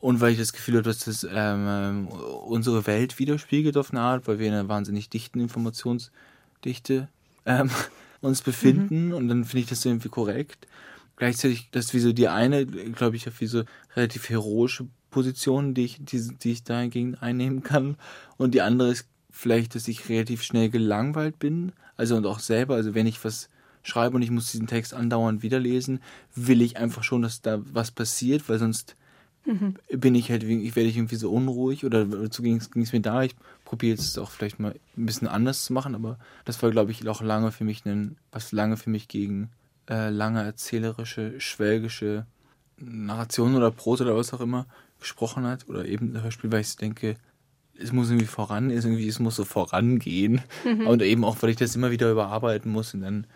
Und 0.00 0.20
weil 0.20 0.32
ich 0.32 0.38
das 0.38 0.54
Gefühl 0.54 0.76
habe, 0.76 0.84
dass 0.84 1.00
das 1.00 1.26
ähm, 1.30 2.08
unsere 2.08 2.86
Welt 2.86 3.18
widerspiegelt 3.18 3.76
auf 3.76 3.90
eine 3.90 4.00
Art, 4.00 4.26
weil 4.26 4.38
wir 4.38 4.46
in 4.46 4.54
einer 4.54 4.68
wahnsinnig 4.68 5.10
dichten 5.10 5.40
Informationsdichte 5.40 7.08
ähm, 7.44 7.70
uns 8.22 8.40
befinden. 8.40 9.08
Mhm. 9.08 9.14
Und 9.14 9.28
dann 9.28 9.44
finde 9.44 9.60
ich 9.60 9.68
das 9.68 9.84
irgendwie 9.84 10.08
korrekt 10.08 10.66
gleichzeitig, 11.16 11.68
das 11.72 11.86
ist 11.86 11.94
wie 11.94 12.00
so 12.00 12.12
die 12.12 12.28
eine, 12.28 12.66
glaube 12.66 13.16
ich, 13.16 13.28
wie 13.40 13.46
so 13.46 13.64
relativ 13.94 14.28
heroische 14.28 14.86
Position, 15.10 15.74
die 15.74 15.84
ich, 15.84 16.04
die, 16.04 16.28
die 16.42 16.52
ich 16.52 16.64
dagegen 16.64 17.14
einnehmen 17.16 17.62
kann. 17.62 17.96
Und 18.36 18.54
die 18.54 18.62
andere 18.62 18.90
ist 18.90 19.08
vielleicht, 19.30 19.74
dass 19.74 19.88
ich 19.88 20.08
relativ 20.08 20.42
schnell 20.42 20.70
gelangweilt 20.70 21.38
bin. 21.38 21.72
Also 21.96 22.16
und 22.16 22.26
auch 22.26 22.38
selber, 22.38 22.74
also 22.74 22.94
wenn 22.94 23.06
ich 23.06 23.24
was 23.24 23.48
schreibe 23.82 24.16
und 24.16 24.22
ich 24.22 24.30
muss 24.30 24.50
diesen 24.50 24.66
Text 24.66 24.94
andauernd 24.94 25.42
wiederlesen, 25.42 26.00
will 26.34 26.60
ich 26.60 26.76
einfach 26.76 27.04
schon, 27.04 27.22
dass 27.22 27.40
da 27.40 27.60
was 27.72 27.90
passiert, 27.90 28.48
weil 28.48 28.58
sonst 28.58 28.96
mhm. 29.44 29.76
bin 29.88 30.14
ich 30.14 30.30
halt, 30.30 30.42
ich 30.42 30.76
werde 30.76 30.88
ich 30.88 30.96
irgendwie 30.96 31.16
so 31.16 31.30
unruhig 31.30 31.84
oder 31.84 32.06
so 32.30 32.42
ging 32.42 32.56
es 32.56 32.92
mir 32.92 33.00
da. 33.00 33.22
Ich 33.22 33.36
probiere 33.64 33.96
jetzt 33.96 34.18
auch 34.18 34.30
vielleicht 34.30 34.58
mal 34.58 34.74
ein 34.96 35.06
bisschen 35.06 35.28
anders 35.28 35.64
zu 35.64 35.72
machen, 35.72 35.94
aber 35.94 36.18
das 36.44 36.62
war, 36.62 36.70
glaube 36.70 36.90
ich, 36.90 37.08
auch 37.08 37.22
lange 37.22 37.52
für 37.52 37.64
mich 37.64 37.84
ein, 37.86 38.16
was 38.32 38.52
lange 38.52 38.76
für 38.76 38.90
mich 38.90 39.08
gegen 39.08 39.50
äh, 39.88 40.10
lange 40.10 40.42
erzählerische, 40.42 41.40
schwelgische 41.40 42.26
Narration 42.78 43.54
oder 43.54 43.70
Prosa 43.70 44.04
oder 44.04 44.16
was 44.16 44.32
auch 44.32 44.40
immer 44.40 44.66
gesprochen 45.00 45.46
hat 45.46 45.68
oder 45.68 45.84
eben 45.84 46.14
ein 46.14 46.22
Hörspiel, 46.22 46.52
weil 46.52 46.60
ich 46.60 46.76
denke, 46.76 47.16
es 47.78 47.92
muss 47.92 48.08
irgendwie 48.08 48.26
voran, 48.26 48.70
es, 48.70 48.84
irgendwie, 48.84 49.06
es 49.06 49.18
muss 49.18 49.36
so 49.36 49.44
vorangehen 49.44 50.40
mhm. 50.64 50.86
und 50.86 51.02
eben 51.02 51.24
auch, 51.24 51.36
weil 51.40 51.50
ich 51.50 51.56
das 51.56 51.76
immer 51.76 51.90
wieder 51.90 52.10
überarbeiten 52.10 52.70
muss 52.72 52.94
und 52.94 53.02
dann 53.02 53.26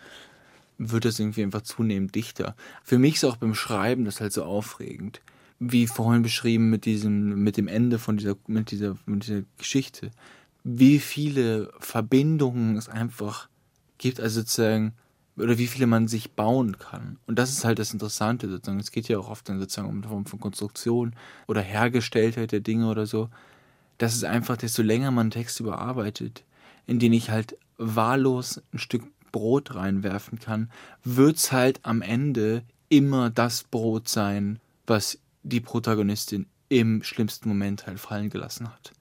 wird 0.77 1.05
das 1.05 1.19
irgendwie 1.19 1.43
einfach 1.43 1.61
zunehmend 1.61 2.15
dichter. 2.15 2.55
Für 2.83 2.97
mich 2.97 3.15
ist 3.15 3.25
auch 3.25 3.37
beim 3.37 3.53
Schreiben 3.53 4.05
das 4.05 4.19
halt 4.19 4.33
so 4.33 4.43
aufregend, 4.43 5.21
wie 5.59 5.85
vorhin 5.85 6.23
beschrieben 6.23 6.69
mit 6.69 6.85
diesem, 6.85 7.43
mit 7.43 7.57
dem 7.57 7.67
Ende 7.67 7.99
von 7.99 8.17
dieser, 8.17 8.35
mit 8.47 8.71
dieser, 8.71 8.97
mit 9.05 9.27
dieser 9.27 9.43
Geschichte, 9.57 10.09
wie 10.63 10.99
viele 10.99 11.71
Verbindungen 11.79 12.77
es 12.77 12.89
einfach 12.89 13.47
gibt, 13.99 14.19
also 14.19 14.41
sozusagen 14.41 14.93
oder 15.37 15.57
wie 15.57 15.67
viele 15.67 15.87
man 15.87 16.07
sich 16.07 16.31
bauen 16.31 16.77
kann. 16.77 17.17
Und 17.25 17.39
das 17.39 17.51
ist 17.51 17.63
halt 17.65 17.79
das 17.79 17.93
Interessante 17.93 18.49
sozusagen. 18.49 18.79
Es 18.79 18.91
geht 18.91 19.07
ja 19.07 19.17
auch 19.17 19.29
oft 19.29 19.47
dann 19.47 19.59
sozusagen 19.59 19.89
um 19.89 19.97
eine 19.97 20.07
Form 20.07 20.25
von 20.25 20.39
Konstruktion 20.39 21.15
oder 21.47 21.61
Hergestelltheit 21.61 22.51
der 22.51 22.59
Dinge 22.59 22.89
oder 22.89 23.05
so. 23.05 23.29
Das 23.97 24.13
ist 24.13 24.25
einfach, 24.25 24.57
desto 24.57 24.81
länger 24.81 25.11
man 25.11 25.31
Text 25.31 25.59
überarbeitet, 25.59 26.43
in 26.87 26.99
den 26.99 27.13
ich 27.13 27.29
halt 27.29 27.57
wahllos 27.77 28.61
ein 28.73 28.79
Stück 28.79 29.03
Brot 29.31 29.75
reinwerfen 29.75 30.39
kann, 30.39 30.69
wird's 31.03 31.51
halt 31.51 31.79
am 31.83 32.01
Ende 32.01 32.63
immer 32.89 33.29
das 33.29 33.63
Brot 33.63 34.09
sein, 34.09 34.59
was 34.85 35.19
die 35.43 35.61
Protagonistin 35.61 36.45
im 36.69 37.03
schlimmsten 37.03 37.49
Moment 37.49 37.87
halt 37.87 37.99
fallen 37.99 38.29
gelassen 38.29 38.67
hat. 38.67 38.91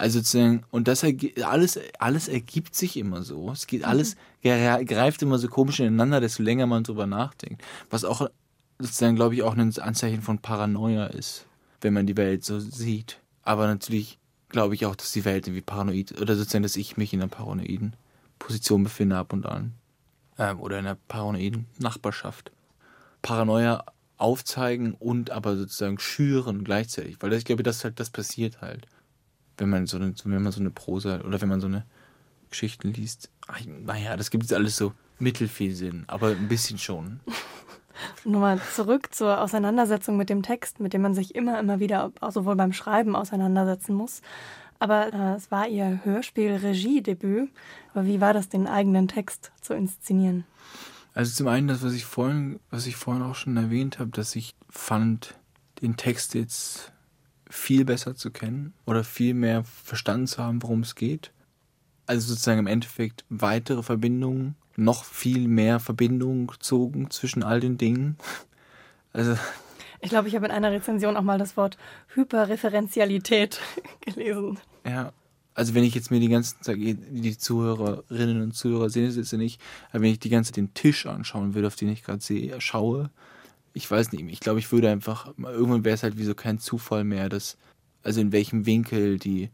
Also 0.00 0.20
sozusagen, 0.20 0.62
und 0.70 0.88
das 0.88 1.04
alles, 1.44 1.78
alles 1.98 2.28
ergibt 2.28 2.74
sich 2.74 2.96
immer 2.96 3.22
so. 3.22 3.50
Es 3.50 3.66
geht 3.66 3.84
alles, 3.84 4.16
mhm. 4.42 4.86
greift 4.86 5.20
immer 5.20 5.38
so 5.38 5.48
komisch 5.48 5.78
ineinander, 5.80 6.20
desto 6.20 6.42
länger 6.42 6.66
man 6.66 6.84
drüber 6.84 7.06
nachdenkt. 7.06 7.62
Was 7.90 8.04
auch 8.04 8.30
sozusagen, 8.78 9.16
glaube 9.16 9.34
ich, 9.34 9.42
auch 9.42 9.54
ein 9.54 9.78
Anzeichen 9.78 10.22
von 10.22 10.38
Paranoia 10.38 11.06
ist, 11.06 11.46
wenn 11.82 11.92
man 11.92 12.06
die 12.06 12.16
Welt 12.16 12.46
so 12.46 12.60
sieht. 12.60 13.20
Aber 13.42 13.66
natürlich 13.66 14.18
glaube 14.48 14.74
ich 14.74 14.86
auch, 14.86 14.96
dass 14.96 15.12
die 15.12 15.26
Welt 15.26 15.46
irgendwie 15.46 15.60
paranoid, 15.60 16.18
oder 16.18 16.34
sozusagen, 16.34 16.62
dass 16.62 16.76
ich 16.76 16.96
mich 16.96 17.12
in 17.12 17.20
einer 17.20 17.28
paranoiden 17.28 17.94
Position 18.38 18.84
befinde 18.84 19.18
ab 19.18 19.34
und 19.34 19.44
an. 19.44 19.74
ähm, 20.40 20.60
oder 20.60 20.78
in 20.78 20.86
einer 20.86 20.96
paranoiden 21.08 21.66
Nachbarschaft. 21.78 22.50
Paranoia 23.22 23.84
aufzeigen 24.16 24.94
und 24.94 25.30
aber 25.30 25.56
sozusagen 25.56 25.98
schüren 25.98 26.64
gleichzeitig, 26.64 27.16
weil 27.20 27.32
ich 27.34 27.44
glaube, 27.44 27.62
das 27.62 27.84
halt 27.84 28.00
das 28.00 28.10
passiert 28.10 28.60
halt, 28.62 28.86
wenn 29.60 29.70
man 29.70 29.86
so 29.86 29.96
eine, 29.96 30.14
wenn 30.24 30.42
man 30.42 30.52
so 30.52 30.60
eine 30.60 30.70
Prosa 30.70 31.20
oder 31.20 31.40
wenn 31.40 31.48
man 31.48 31.60
so 31.60 31.66
eine 31.66 31.84
Geschichten 32.50 32.92
liest. 32.92 33.30
Ach, 33.46 33.60
naja, 33.66 34.16
das 34.16 34.30
gibt 34.30 34.44
jetzt 34.44 34.54
alles 34.54 34.76
so 34.76 34.92
mittelfiel 35.18 35.74
Sinn, 35.74 36.04
aber 36.06 36.28
ein 36.28 36.48
bisschen 36.48 36.78
schon. 36.78 37.20
Nochmal 38.24 38.60
zurück 38.74 39.14
zur 39.14 39.40
Auseinandersetzung 39.40 40.16
mit 40.16 40.30
dem 40.30 40.42
Text, 40.42 40.80
mit 40.80 40.94
dem 40.94 41.02
man 41.02 41.14
sich 41.14 41.34
immer, 41.34 41.60
immer 41.60 41.80
wieder 41.80 42.12
sowohl 42.30 42.56
beim 42.56 42.72
Schreiben 42.72 43.14
auseinandersetzen 43.14 43.94
muss. 43.94 44.22
Aber 44.78 45.12
äh, 45.12 45.36
es 45.36 45.50
war 45.50 45.68
Ihr 45.68 46.00
Hörspiel-Regiedebüt. 46.04 47.50
Aber 47.92 48.06
wie 48.06 48.20
war 48.20 48.32
das, 48.32 48.48
den 48.48 48.66
eigenen 48.66 49.08
Text 49.08 49.52
zu 49.60 49.74
inszenieren? 49.74 50.44
Also 51.12 51.34
zum 51.34 51.48
einen 51.48 51.68
das, 51.68 51.82
was 51.82 51.92
ich 51.92 52.06
vorhin, 52.06 52.60
was 52.70 52.86
ich 52.86 52.96
vorhin 52.96 53.22
auch 53.22 53.34
schon 53.34 53.56
erwähnt 53.56 53.98
habe, 53.98 54.10
dass 54.10 54.34
ich 54.34 54.54
fand, 54.70 55.34
den 55.82 55.96
Text 55.96 56.34
jetzt 56.34 56.92
viel 57.50 57.84
besser 57.84 58.14
zu 58.14 58.30
kennen 58.30 58.72
oder 58.86 59.04
viel 59.04 59.34
mehr 59.34 59.64
verstanden 59.64 60.26
zu 60.26 60.42
haben, 60.42 60.62
worum 60.62 60.80
es 60.80 60.94
geht. 60.94 61.32
Also 62.06 62.28
sozusagen 62.28 62.60
im 62.60 62.66
Endeffekt 62.66 63.24
weitere 63.28 63.82
Verbindungen 63.82 64.56
noch 64.76 65.04
viel 65.04 65.48
mehr 65.48 65.80
Verbindungen 65.80 66.46
gezogen 66.46 67.10
zwischen 67.10 67.42
all 67.42 67.60
den 67.60 67.76
Dingen. 67.78 68.16
Also 69.12 69.36
ich 70.00 70.10
glaube, 70.10 70.28
ich 70.28 70.36
habe 70.36 70.46
in 70.46 70.52
einer 70.52 70.70
Rezension 70.70 71.16
auch 71.16 71.22
mal 71.22 71.36
das 71.36 71.56
Wort 71.56 71.76
Hyperreferenzialität 72.14 73.60
gelesen. 74.02 74.56
Ja, 74.86 75.12
also 75.54 75.74
wenn 75.74 75.82
ich 75.82 75.96
jetzt 75.96 76.12
mir 76.12 76.20
die 76.20 76.28
ganzen 76.28 76.56
die 76.64 77.36
Zuhörerinnen 77.36 78.40
und 78.40 78.54
Zuhörer 78.54 78.88
sehen 78.88 79.06
es 79.06 79.16
jetzt 79.16 79.32
nicht, 79.32 79.60
aber 79.90 80.02
wenn 80.02 80.12
ich 80.12 80.20
die 80.20 80.30
ganze 80.30 80.52
Zeit 80.52 80.58
den 80.58 80.74
Tisch 80.74 81.06
anschauen 81.06 81.54
würde, 81.54 81.66
auf 81.66 81.74
den 81.74 81.88
ich 81.88 82.04
gerade 82.04 82.22
sehe, 82.22 82.60
schaue, 82.60 83.10
ich 83.72 83.90
weiß 83.90 84.12
nicht, 84.12 84.24
ich 84.28 84.40
glaube, 84.40 84.58
ich 84.58 84.72
würde 84.72 84.90
einfach, 84.90 85.32
irgendwann 85.38 85.84
wäre 85.84 85.94
es 85.94 86.02
halt 86.02 86.18
wie 86.18 86.24
so 86.24 86.34
kein 86.34 86.58
Zufall 86.58 87.04
mehr, 87.04 87.28
dass, 87.28 87.56
also 88.02 88.20
in 88.20 88.32
welchem 88.32 88.66
Winkel 88.66 89.18
die 89.18 89.50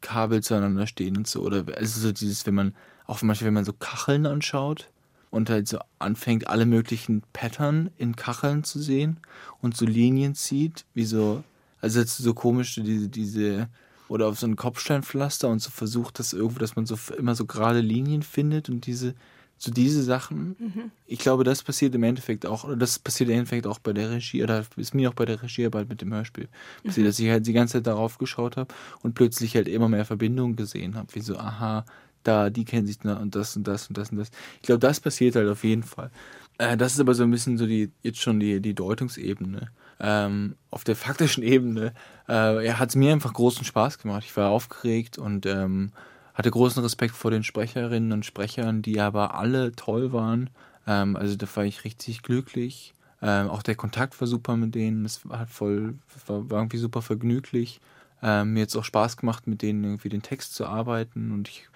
Kabel 0.00 0.42
zueinander 0.42 0.86
stehen 0.86 1.16
und 1.16 1.26
so, 1.26 1.42
oder 1.42 1.64
also 1.76 2.00
so 2.00 2.12
dieses, 2.12 2.46
wenn 2.46 2.54
man 2.54 2.74
auch 3.06 3.20
Beispiel, 3.20 3.46
wenn 3.46 3.54
man 3.54 3.64
so 3.64 3.72
Kacheln 3.72 4.26
anschaut 4.26 4.90
und 5.30 5.50
halt 5.50 5.68
so 5.68 5.78
anfängt, 5.98 6.46
alle 6.48 6.66
möglichen 6.66 7.22
Pattern 7.32 7.90
in 7.96 8.16
Kacheln 8.16 8.64
zu 8.64 8.80
sehen 8.80 9.18
und 9.60 9.76
so 9.76 9.86
Linien 9.86 10.34
zieht, 10.34 10.84
wie 10.94 11.04
so, 11.04 11.42
also 11.80 12.00
jetzt 12.00 12.16
so 12.16 12.34
komisch, 12.34 12.74
diese, 12.76 13.08
diese, 13.08 13.68
oder 14.08 14.28
auf 14.28 14.38
so 14.38 14.46
ein 14.46 14.56
Kopfsteinpflaster 14.56 15.48
und 15.48 15.60
so 15.60 15.70
versucht 15.70 16.18
das 16.18 16.32
irgendwo, 16.32 16.60
dass 16.60 16.76
man 16.76 16.86
so 16.86 16.96
immer 17.16 17.34
so 17.34 17.44
gerade 17.44 17.80
Linien 17.80 18.22
findet 18.22 18.68
und 18.68 18.86
diese, 18.86 19.14
so 19.58 19.70
diese 19.70 20.02
Sachen. 20.02 20.56
Mhm. 20.58 20.90
Ich 21.06 21.18
glaube, 21.18 21.44
das 21.44 21.62
passiert 21.62 21.94
im 21.94 22.02
Endeffekt 22.04 22.46
auch, 22.46 22.64
oder 22.64 22.76
das 22.76 22.98
passiert 22.98 23.28
im 23.28 23.36
Endeffekt 23.36 23.66
auch 23.66 23.78
bei 23.78 23.92
der 23.92 24.10
Regie, 24.10 24.42
oder 24.42 24.64
ist 24.76 24.94
mir 24.94 25.10
auch 25.10 25.14
bei 25.14 25.24
der 25.24 25.42
Regiearbeit 25.42 25.88
mit 25.88 26.00
dem 26.00 26.14
Hörspiel 26.14 26.48
passiert, 26.84 27.04
mhm. 27.04 27.08
dass 27.08 27.18
ich 27.18 27.28
halt 27.28 27.46
die 27.46 27.52
ganze 27.52 27.74
Zeit 27.74 27.86
darauf 27.86 28.18
geschaut 28.18 28.56
habe 28.56 28.72
und 29.02 29.14
plötzlich 29.14 29.54
halt 29.56 29.68
immer 29.68 29.88
mehr 29.88 30.04
Verbindungen 30.04 30.56
gesehen 30.56 30.94
habe, 30.94 31.14
wie 31.14 31.20
so, 31.20 31.36
aha, 31.36 31.84
da, 32.22 32.50
die 32.50 32.64
kennen 32.64 32.86
sich 32.86 33.04
und 33.04 33.34
das 33.34 33.56
und 33.56 33.66
das 33.66 33.88
und 33.88 33.98
das 33.98 34.10
und 34.10 34.18
das. 34.18 34.30
Ich 34.56 34.66
glaube, 34.66 34.80
das 34.80 35.00
passiert 35.00 35.36
halt 35.36 35.48
auf 35.48 35.64
jeden 35.64 35.82
Fall. 35.82 36.10
Äh, 36.58 36.76
das 36.76 36.94
ist 36.94 37.00
aber 37.00 37.14
so 37.14 37.22
ein 37.22 37.30
bisschen 37.30 37.58
so 37.58 37.66
die, 37.66 37.90
jetzt 38.02 38.20
schon 38.20 38.38
die, 38.40 38.60
die 38.60 38.74
Deutungsebene. 38.74 39.70
Ähm, 40.00 40.54
auf 40.70 40.84
der 40.84 40.94
faktischen 40.94 41.42
Ebene 41.42 41.92
äh, 42.28 42.64
ja, 42.64 42.78
hat 42.78 42.90
es 42.90 42.96
mir 42.96 43.12
einfach 43.12 43.32
großen 43.32 43.64
Spaß 43.64 43.98
gemacht. 43.98 44.24
Ich 44.24 44.36
war 44.36 44.50
aufgeregt 44.50 45.18
und 45.18 45.46
ähm, 45.46 45.92
hatte 46.38 46.50
großen 46.50 46.82
Respekt 46.82 47.14
vor 47.14 47.32
den 47.32 47.42
Sprecherinnen 47.42 48.12
und 48.12 48.24
Sprechern, 48.24 48.80
die 48.80 49.00
aber 49.00 49.34
alle 49.34 49.72
toll 49.72 50.12
waren. 50.12 50.50
Ähm, 50.86 51.16
also 51.16 51.36
da 51.36 51.46
war 51.54 51.64
ich 51.64 51.84
richtig 51.84 52.22
glücklich. 52.22 52.94
Ähm, 53.20 53.48
auch 53.48 53.62
der 53.62 53.74
Kontakt 53.74 54.20
war 54.20 54.28
super 54.28 54.56
mit 54.56 54.74
denen. 54.76 55.04
Es 55.04 55.28
war 55.28 55.46
voll, 55.48 55.96
war, 56.26 56.48
war 56.48 56.60
irgendwie 56.60 56.78
super 56.78 57.02
vergnüglich. 57.02 57.80
Ähm, 58.22 58.52
mir 58.52 58.62
hat 58.62 58.68
es 58.68 58.76
auch 58.76 58.84
Spaß 58.84 59.16
gemacht, 59.16 59.48
mit 59.48 59.62
denen 59.62 59.82
irgendwie 59.82 60.08
den 60.08 60.22
Text 60.22 60.54
zu 60.54 60.66
arbeiten 60.66 61.32
und 61.32 61.48
ich 61.48 61.68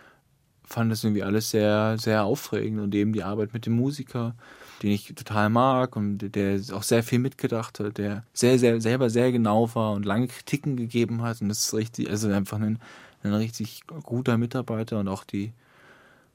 fand 0.65 0.91
das 0.91 1.05
irgendwie 1.05 1.23
alles 1.23 1.51
sehr, 1.51 1.97
sehr 1.99 2.25
aufregend 2.25 2.81
und 2.81 2.95
eben 2.95 3.13
die 3.13 3.23
Arbeit 3.23 3.53
mit 3.53 3.67
dem 3.67 3.75
Musiker, 3.75 4.35
den 4.83 4.91
ich 4.91 5.15
total 5.15 5.51
mag 5.51 5.97
und 5.97 6.19
der 6.35 6.61
auch 6.73 6.83
sehr 6.83 7.03
viel 7.03 7.19
mitgedacht 7.19 7.79
hat, 7.79 7.99
der 7.99 8.25
sehr, 8.33 8.59
sehr, 8.59 8.81
selber 8.81 9.11
sehr 9.11 9.31
genau 9.33 9.73
war 9.75 9.93
und 9.93 10.07
lange 10.07 10.29
Kritiken 10.29 10.77
gegeben 10.77 11.23
hat 11.23 11.41
und 11.43 11.49
das 11.49 11.67
ist 11.67 11.75
richtig, 11.75 12.11
also 12.11 12.29
einfach 12.29 12.59
ein, 12.61 12.79
ein 13.23 13.35
richtig 13.35 13.83
guter 13.87 14.39
Mitarbeiter 14.39 14.99
und 14.99 15.09
auch 15.09 15.25
die, 15.25 15.53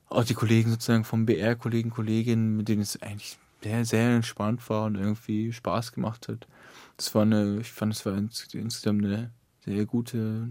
auch 0.10 0.24
die 0.24 0.34
Kollegen 0.34 0.72
sozusagen 0.72 1.04
vom 1.04 1.26
BR, 1.26 1.56
Kollegen, 1.56 1.90
Kolleginnen, 1.90 2.58
mit 2.58 2.68
denen 2.68 2.82
es 2.82 3.02
eigentlich 3.02 3.38
sehr, 3.64 3.86
sehr 3.86 4.16
entspannt 4.16 4.70
war 4.70 4.86
und 4.86 4.96
irgendwie 4.96 5.52
Spaß 5.52 5.92
gemacht 5.92 6.28
hat. 6.28 6.48
Das 6.96 7.14
war 7.16 7.24
eine, 7.24 7.60
ich 7.60 7.72
fand, 7.72 7.94
es 7.94 8.06
war 8.06 8.16
insgesamt 8.16 9.04
eine 9.04 9.32
sehr 9.66 9.86
gute, 9.86 10.50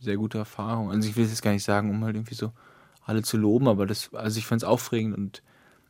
sehr 0.00 0.16
gute 0.16 0.38
Erfahrung. 0.38 0.90
Also 0.90 1.08
ich 1.08 1.16
will 1.16 1.24
es 1.24 1.30
jetzt 1.30 1.42
gar 1.42 1.52
nicht 1.52 1.64
sagen, 1.64 1.90
um 1.90 2.04
halt 2.04 2.16
irgendwie 2.16 2.34
so 2.34 2.52
alle 3.04 3.22
zu 3.22 3.36
loben, 3.36 3.68
aber 3.68 3.86
das, 3.86 4.12
also 4.14 4.38
ich 4.38 4.46
fand 4.46 4.62
es 4.62 4.68
aufregend 4.68 5.16
und 5.16 5.42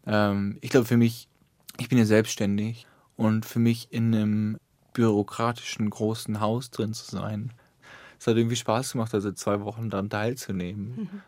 ähm, 0.06 0.58
ich 0.60 0.70
glaube 0.70 0.86
für 0.86 0.96
mich, 0.96 1.28
ich 1.78 1.88
bin 1.88 1.98
ja 1.98 2.04
selbstständig 2.04 2.86
und 3.16 3.46
für 3.46 3.58
mich 3.58 3.88
in 3.90 4.14
einem 4.14 4.58
bürokratischen 4.92 5.90
großen 5.90 6.40
Haus 6.40 6.70
drin 6.70 6.94
zu 6.94 7.10
sein, 7.10 7.52
es 8.18 8.26
hat 8.26 8.36
irgendwie 8.36 8.56
Spaß 8.56 8.92
gemacht, 8.92 9.12
also 9.14 9.32
zwei 9.32 9.60
Wochen 9.60 9.90
daran 9.90 10.10
teilzunehmen. 10.10 10.96
Mhm. 10.96 11.22